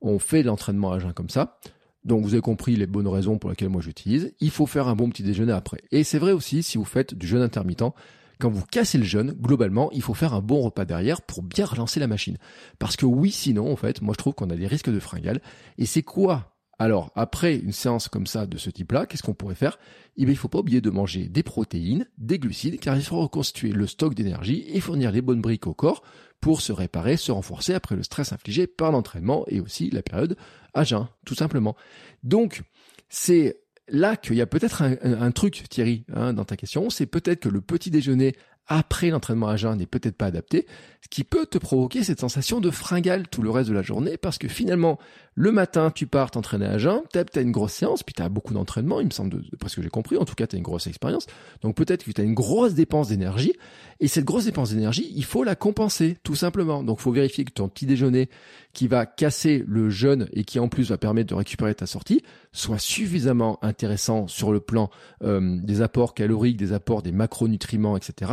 on 0.00 0.20
fait 0.20 0.44
l'entraînement 0.44 0.92
à 0.92 1.00
jeun 1.00 1.12
comme 1.12 1.30
ça, 1.30 1.58
donc 2.04 2.24
vous 2.24 2.34
avez 2.34 2.40
compris 2.40 2.76
les 2.76 2.86
bonnes 2.86 3.08
raisons 3.08 3.38
pour 3.38 3.50
lesquelles 3.50 3.68
moi 3.68 3.82
j'utilise. 3.82 4.32
Il 4.40 4.50
faut 4.50 4.66
faire 4.66 4.88
un 4.88 4.96
bon 4.96 5.10
petit 5.10 5.22
déjeuner 5.22 5.52
après. 5.52 5.82
Et 5.90 6.04
c'est 6.04 6.18
vrai 6.18 6.32
aussi 6.32 6.62
si 6.62 6.78
vous 6.78 6.84
faites 6.84 7.14
du 7.14 7.26
jeûne 7.26 7.42
intermittent, 7.42 7.92
quand 8.38 8.50
vous 8.50 8.64
cassez 8.64 8.98
le 8.98 9.04
jeûne, 9.04 9.32
globalement, 9.32 9.90
il 9.92 10.02
faut 10.02 10.14
faire 10.14 10.32
un 10.32 10.40
bon 10.40 10.60
repas 10.60 10.84
derrière 10.84 11.22
pour 11.22 11.42
bien 11.42 11.66
relancer 11.66 11.98
la 11.98 12.06
machine. 12.06 12.38
Parce 12.78 12.96
que 12.96 13.04
oui, 13.04 13.32
sinon, 13.32 13.72
en 13.72 13.76
fait, 13.76 14.00
moi 14.00 14.14
je 14.16 14.18
trouve 14.18 14.34
qu'on 14.34 14.50
a 14.50 14.56
des 14.56 14.68
risques 14.68 14.90
de 14.90 15.00
fringales. 15.00 15.40
Et 15.76 15.86
c'est 15.86 16.02
quoi 16.02 16.57
alors, 16.78 17.10
après 17.16 17.56
une 17.56 17.72
séance 17.72 18.08
comme 18.08 18.28
ça 18.28 18.46
de 18.46 18.56
ce 18.56 18.70
type-là, 18.70 19.06
qu'est-ce 19.06 19.24
qu'on 19.24 19.34
pourrait 19.34 19.56
faire? 19.56 19.78
Eh 20.16 20.22
il 20.22 20.36
faut 20.36 20.48
pas 20.48 20.60
oublier 20.60 20.80
de 20.80 20.90
manger 20.90 21.28
des 21.28 21.42
protéines, 21.42 22.06
des 22.18 22.38
glucides, 22.38 22.78
car 22.78 22.96
il 22.96 23.02
faut 23.02 23.20
reconstituer 23.20 23.72
le 23.72 23.86
stock 23.88 24.14
d'énergie 24.14 24.64
et 24.68 24.80
fournir 24.80 25.10
les 25.10 25.20
bonnes 25.20 25.40
briques 25.40 25.66
au 25.66 25.74
corps 25.74 26.02
pour 26.40 26.60
se 26.60 26.72
réparer, 26.72 27.16
se 27.16 27.32
renforcer 27.32 27.74
après 27.74 27.96
le 27.96 28.04
stress 28.04 28.32
infligé 28.32 28.68
par 28.68 28.92
l'entraînement 28.92 29.44
et 29.48 29.60
aussi 29.60 29.90
la 29.90 30.02
période 30.02 30.36
à 30.72 30.84
jeun, 30.84 31.08
tout 31.24 31.34
simplement. 31.34 31.74
Donc, 32.22 32.62
c'est 33.08 33.60
là 33.88 34.16
qu'il 34.16 34.36
y 34.36 34.40
a 34.40 34.46
peut-être 34.46 34.82
un, 34.82 35.30
truc, 35.32 35.64
Thierry, 35.68 36.04
hein, 36.12 36.32
dans 36.32 36.44
ta 36.44 36.56
question, 36.56 36.90
c'est 36.90 37.06
peut-être 37.06 37.40
que 37.40 37.48
le 37.48 37.60
petit 37.60 37.90
déjeuner 37.90 38.36
après 38.68 39.10
l'entraînement 39.10 39.48
à 39.48 39.56
jeun 39.56 39.76
n'est 39.78 39.86
peut-être 39.86 40.16
pas 40.16 40.26
adapté, 40.26 40.66
ce 41.02 41.08
qui 41.08 41.24
peut 41.24 41.46
te 41.46 41.58
provoquer 41.58 42.04
cette 42.04 42.20
sensation 42.20 42.60
de 42.60 42.70
fringale 42.70 43.28
tout 43.28 43.42
le 43.42 43.50
reste 43.50 43.70
de 43.70 43.74
la 43.74 43.82
journée, 43.82 44.16
parce 44.16 44.38
que 44.38 44.48
finalement, 44.48 44.98
Le 45.40 45.52
matin, 45.52 45.92
tu 45.92 46.08
pars 46.08 46.32
t'entraîner 46.32 46.66
à 46.66 46.78
jeun, 46.78 47.00
tu 47.12 47.18
as 47.38 47.40
une 47.40 47.52
grosse 47.52 47.72
séance, 47.72 48.02
puis 48.02 48.12
tu 48.12 48.20
as 48.22 48.28
beaucoup 48.28 48.54
d'entraînement, 48.54 48.98
il 48.98 49.06
me 49.06 49.12
semble, 49.12 49.30
de, 49.30 49.56
parce 49.60 49.76
que 49.76 49.82
j'ai 49.82 49.88
compris, 49.88 50.16
en 50.16 50.24
tout 50.24 50.34
cas, 50.34 50.48
tu 50.48 50.56
as 50.56 50.58
une 50.58 50.64
grosse 50.64 50.88
expérience. 50.88 51.28
Donc 51.62 51.76
peut-être 51.76 52.02
que 52.04 52.10
tu 52.10 52.20
as 52.20 52.24
une 52.24 52.34
grosse 52.34 52.74
dépense 52.74 53.06
d'énergie, 53.06 53.52
et 54.00 54.08
cette 54.08 54.24
grosse 54.24 54.46
dépense 54.46 54.70
d'énergie, 54.70 55.12
il 55.14 55.24
faut 55.24 55.44
la 55.44 55.54
compenser, 55.54 56.16
tout 56.24 56.34
simplement. 56.34 56.82
Donc 56.82 56.98
faut 56.98 57.12
vérifier 57.12 57.44
que 57.44 57.52
ton 57.52 57.68
petit 57.68 57.86
déjeuner, 57.86 58.28
qui 58.72 58.88
va 58.88 59.06
casser 59.06 59.64
le 59.68 59.90
jeûne 59.90 60.28
et 60.32 60.42
qui 60.42 60.58
en 60.58 60.68
plus 60.68 60.90
va 60.90 60.98
permettre 60.98 61.28
de 61.28 61.34
récupérer 61.36 61.72
ta 61.72 61.86
sortie, 61.86 62.24
soit 62.52 62.80
suffisamment 62.80 63.60
intéressant 63.62 64.26
sur 64.26 64.52
le 64.52 64.58
plan 64.58 64.90
euh, 65.22 65.56
des 65.62 65.82
apports 65.82 66.14
caloriques, 66.14 66.56
des 66.56 66.72
apports 66.72 67.02
des 67.02 67.12
macronutriments, 67.12 67.96
etc., 67.96 68.32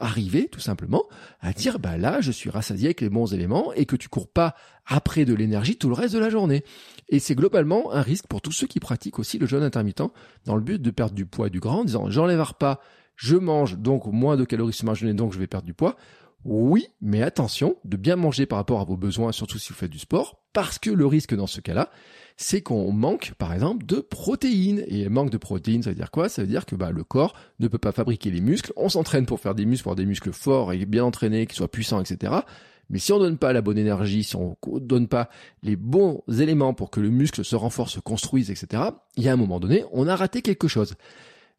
arriver 0.00 0.48
tout 0.50 0.60
simplement 0.60 1.04
à 1.40 1.52
dire, 1.52 1.78
bah 1.78 1.96
là, 1.96 2.20
je 2.20 2.30
suis 2.30 2.50
rassasié 2.50 2.88
avec 2.88 3.00
les 3.00 3.10
bons 3.10 3.32
éléments, 3.32 3.72
et 3.74 3.86
que 3.86 3.96
tu 3.96 4.08
cours 4.08 4.28
pas 4.28 4.54
après 4.86 5.24
de 5.24 5.34
l'énergie 5.34 5.76
tout 5.76 5.88
le 5.88 5.94
reste 5.94 6.14
de 6.14 6.18
la 6.18 6.30
journée. 6.30 6.64
Et 7.08 7.18
c'est 7.18 7.34
globalement 7.34 7.92
un 7.92 8.02
risque 8.02 8.26
pour 8.26 8.40
tous 8.40 8.52
ceux 8.52 8.66
qui 8.66 8.80
pratiquent 8.80 9.18
aussi 9.18 9.38
le 9.38 9.46
jeûne 9.46 9.62
intermittent 9.62 10.02
dans 10.44 10.56
le 10.56 10.62
but 10.62 10.80
de 10.80 10.90
perdre 10.90 11.14
du 11.14 11.26
poids 11.26 11.50
du 11.50 11.60
gras 11.60 11.74
en 11.74 11.84
disant 11.84 12.10
j'enlève 12.10 12.40
un 12.40 12.44
repas, 12.44 12.80
je 13.16 13.36
mange 13.36 13.76
donc 13.76 14.06
moins 14.06 14.36
de 14.36 14.44
calories 14.44 14.72
sur 14.72 14.86
ma 14.86 14.94
journée 14.94 15.14
donc 15.14 15.32
je 15.32 15.38
vais 15.38 15.46
perdre 15.46 15.66
du 15.66 15.74
poids. 15.74 15.96
Oui, 16.44 16.88
mais 17.00 17.22
attention 17.22 17.76
de 17.84 17.96
bien 17.96 18.16
manger 18.16 18.44
par 18.44 18.58
rapport 18.58 18.80
à 18.80 18.84
vos 18.84 18.96
besoins, 18.96 19.32
surtout 19.32 19.58
si 19.58 19.70
vous 19.70 19.78
faites 19.78 19.90
du 19.90 19.98
sport, 19.98 20.42
parce 20.52 20.78
que 20.78 20.90
le 20.90 21.06
risque 21.06 21.34
dans 21.34 21.46
ce 21.46 21.60
cas-là, 21.60 21.90
c'est 22.36 22.60
qu'on 22.60 22.92
manque, 22.92 23.32
par 23.38 23.52
exemple, 23.52 23.86
de 23.86 23.96
protéines. 23.96 24.84
Et 24.88 25.08
manque 25.08 25.30
de 25.30 25.38
protéines, 25.38 25.82
ça 25.82 25.90
veut 25.90 25.96
dire 25.96 26.10
quoi? 26.10 26.28
Ça 26.28 26.42
veut 26.42 26.48
dire 26.48 26.66
que 26.66 26.76
bah, 26.76 26.90
le 26.90 27.02
corps 27.04 27.34
ne 27.60 27.68
peut 27.68 27.78
pas 27.78 27.92
fabriquer 27.92 28.30
les 28.30 28.40
muscles. 28.40 28.72
On 28.76 28.88
s'entraîne 28.88 29.24
pour 29.24 29.40
faire 29.40 29.54
des 29.54 29.64
muscles, 29.64 29.84
pour 29.84 29.92
avoir 29.92 30.04
des 30.04 30.06
muscles 30.06 30.32
forts 30.32 30.72
et 30.72 30.84
bien 30.84 31.04
entraînés, 31.04 31.46
qui 31.46 31.56
soient 31.56 31.70
puissants, 31.70 32.00
etc. 32.00 32.32
Mais 32.90 32.98
si 32.98 33.12
on 33.12 33.18
donne 33.18 33.38
pas 33.38 33.52
la 33.52 33.62
bonne 33.62 33.78
énergie, 33.78 34.24
si 34.24 34.36
on 34.36 34.56
donne 34.66 35.08
pas 35.08 35.30
les 35.62 35.76
bons 35.76 36.22
éléments 36.38 36.74
pour 36.74 36.90
que 36.90 37.00
le 37.00 37.08
muscle 37.08 37.44
se 37.44 37.56
renforce, 37.56 37.94
se 37.94 38.00
construise, 38.00 38.50
etc., 38.50 38.82
il 39.16 39.22
y 39.22 39.28
a 39.28 39.32
un 39.32 39.36
moment 39.36 39.60
donné, 39.60 39.84
on 39.92 40.06
a 40.08 40.16
raté 40.16 40.42
quelque 40.42 40.68
chose. 40.68 40.94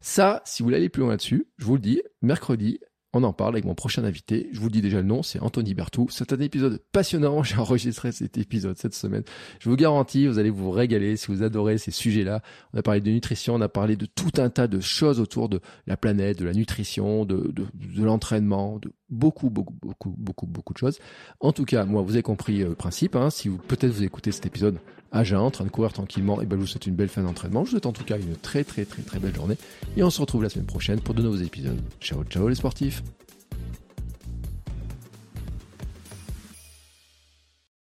Ça, 0.00 0.42
si 0.44 0.62
vous 0.62 0.66
voulez 0.66 0.76
aller 0.76 0.88
plus 0.88 1.00
loin 1.00 1.10
là-dessus, 1.10 1.48
je 1.58 1.64
vous 1.64 1.74
le 1.74 1.80
dis, 1.80 2.00
mercredi, 2.22 2.78
on 3.16 3.22
en 3.22 3.32
parle 3.32 3.54
avec 3.54 3.64
mon 3.64 3.74
prochain 3.74 4.04
invité. 4.04 4.48
Je 4.52 4.60
vous 4.60 4.68
dis 4.68 4.80
déjà 4.80 4.98
le 4.98 5.06
nom, 5.06 5.22
c'est 5.22 5.40
Anthony 5.40 5.74
Bertou. 5.74 6.08
C'est 6.10 6.32
un 6.32 6.40
épisode 6.40 6.80
passionnant. 6.92 7.42
J'ai 7.44 7.56
enregistré 7.56 8.12
cet 8.12 8.38
épisode 8.38 8.76
cette 8.76 8.94
semaine. 8.94 9.22
Je 9.58 9.68
vous 9.68 9.76
garantis, 9.76 10.26
vous 10.26 10.38
allez 10.38 10.50
vous 10.50 10.70
régaler 10.70 11.16
si 11.16 11.28
vous 11.28 11.42
adorez 11.42 11.78
ces 11.78 11.90
sujets-là. 11.90 12.42
On 12.74 12.78
a 12.78 12.82
parlé 12.82 13.00
de 13.00 13.10
nutrition, 13.10 13.54
on 13.54 13.60
a 13.60 13.68
parlé 13.68 13.96
de 13.96 14.06
tout 14.06 14.32
un 14.38 14.50
tas 14.50 14.66
de 14.66 14.80
choses 14.80 15.20
autour 15.20 15.48
de 15.48 15.60
la 15.86 15.96
planète, 15.96 16.38
de 16.38 16.44
la 16.44 16.52
nutrition, 16.52 17.24
de, 17.24 17.52
l'entraînement, 17.98 18.78
de 18.78 18.92
beaucoup, 19.08 19.50
beaucoup, 19.50 19.74
beaucoup, 19.80 20.14
beaucoup, 20.16 20.46
beaucoup 20.46 20.72
de 20.72 20.78
choses. 20.78 20.98
En 21.40 21.52
tout 21.52 21.64
cas, 21.64 21.84
moi, 21.84 22.02
vous 22.02 22.12
avez 22.12 22.22
compris 22.22 22.62
euh, 22.62 22.70
le 22.70 22.74
principe. 22.74 23.16
Hein. 23.16 23.30
Si 23.30 23.48
vous 23.48 23.58
peut-être 23.58 23.92
vous 23.92 24.02
écoutez 24.02 24.32
cet 24.32 24.46
épisode 24.46 24.78
à 25.16 25.40
en 25.40 25.50
train 25.50 25.64
de 25.64 25.70
courir 25.70 25.92
tranquillement, 25.92 26.40
et 26.40 26.46
ben 26.46 26.56
je 26.56 26.60
vous 26.62 26.66
souhaite 26.66 26.86
une 26.86 26.94
belle 26.94 27.08
fin 27.08 27.22
d'entraînement. 27.22 27.64
Je 27.64 27.66
vous 27.66 27.70
souhaite 27.72 27.86
en 27.86 27.92
tout 27.92 28.04
cas 28.04 28.18
une 28.18 28.36
très 28.36 28.64
très 28.64 28.84
très 28.84 29.02
très 29.02 29.18
belle 29.18 29.34
journée. 29.34 29.56
Et 29.96 30.02
on 30.02 30.10
se 30.10 30.20
retrouve 30.20 30.42
la 30.42 30.48
semaine 30.48 30.66
prochaine 30.66 31.00
pour 31.00 31.14
de 31.14 31.22
nouveaux 31.22 31.36
épisodes. 31.36 31.80
Ciao 32.00 32.24
ciao 32.24 32.48
les 32.48 32.54
sportifs 32.54 33.02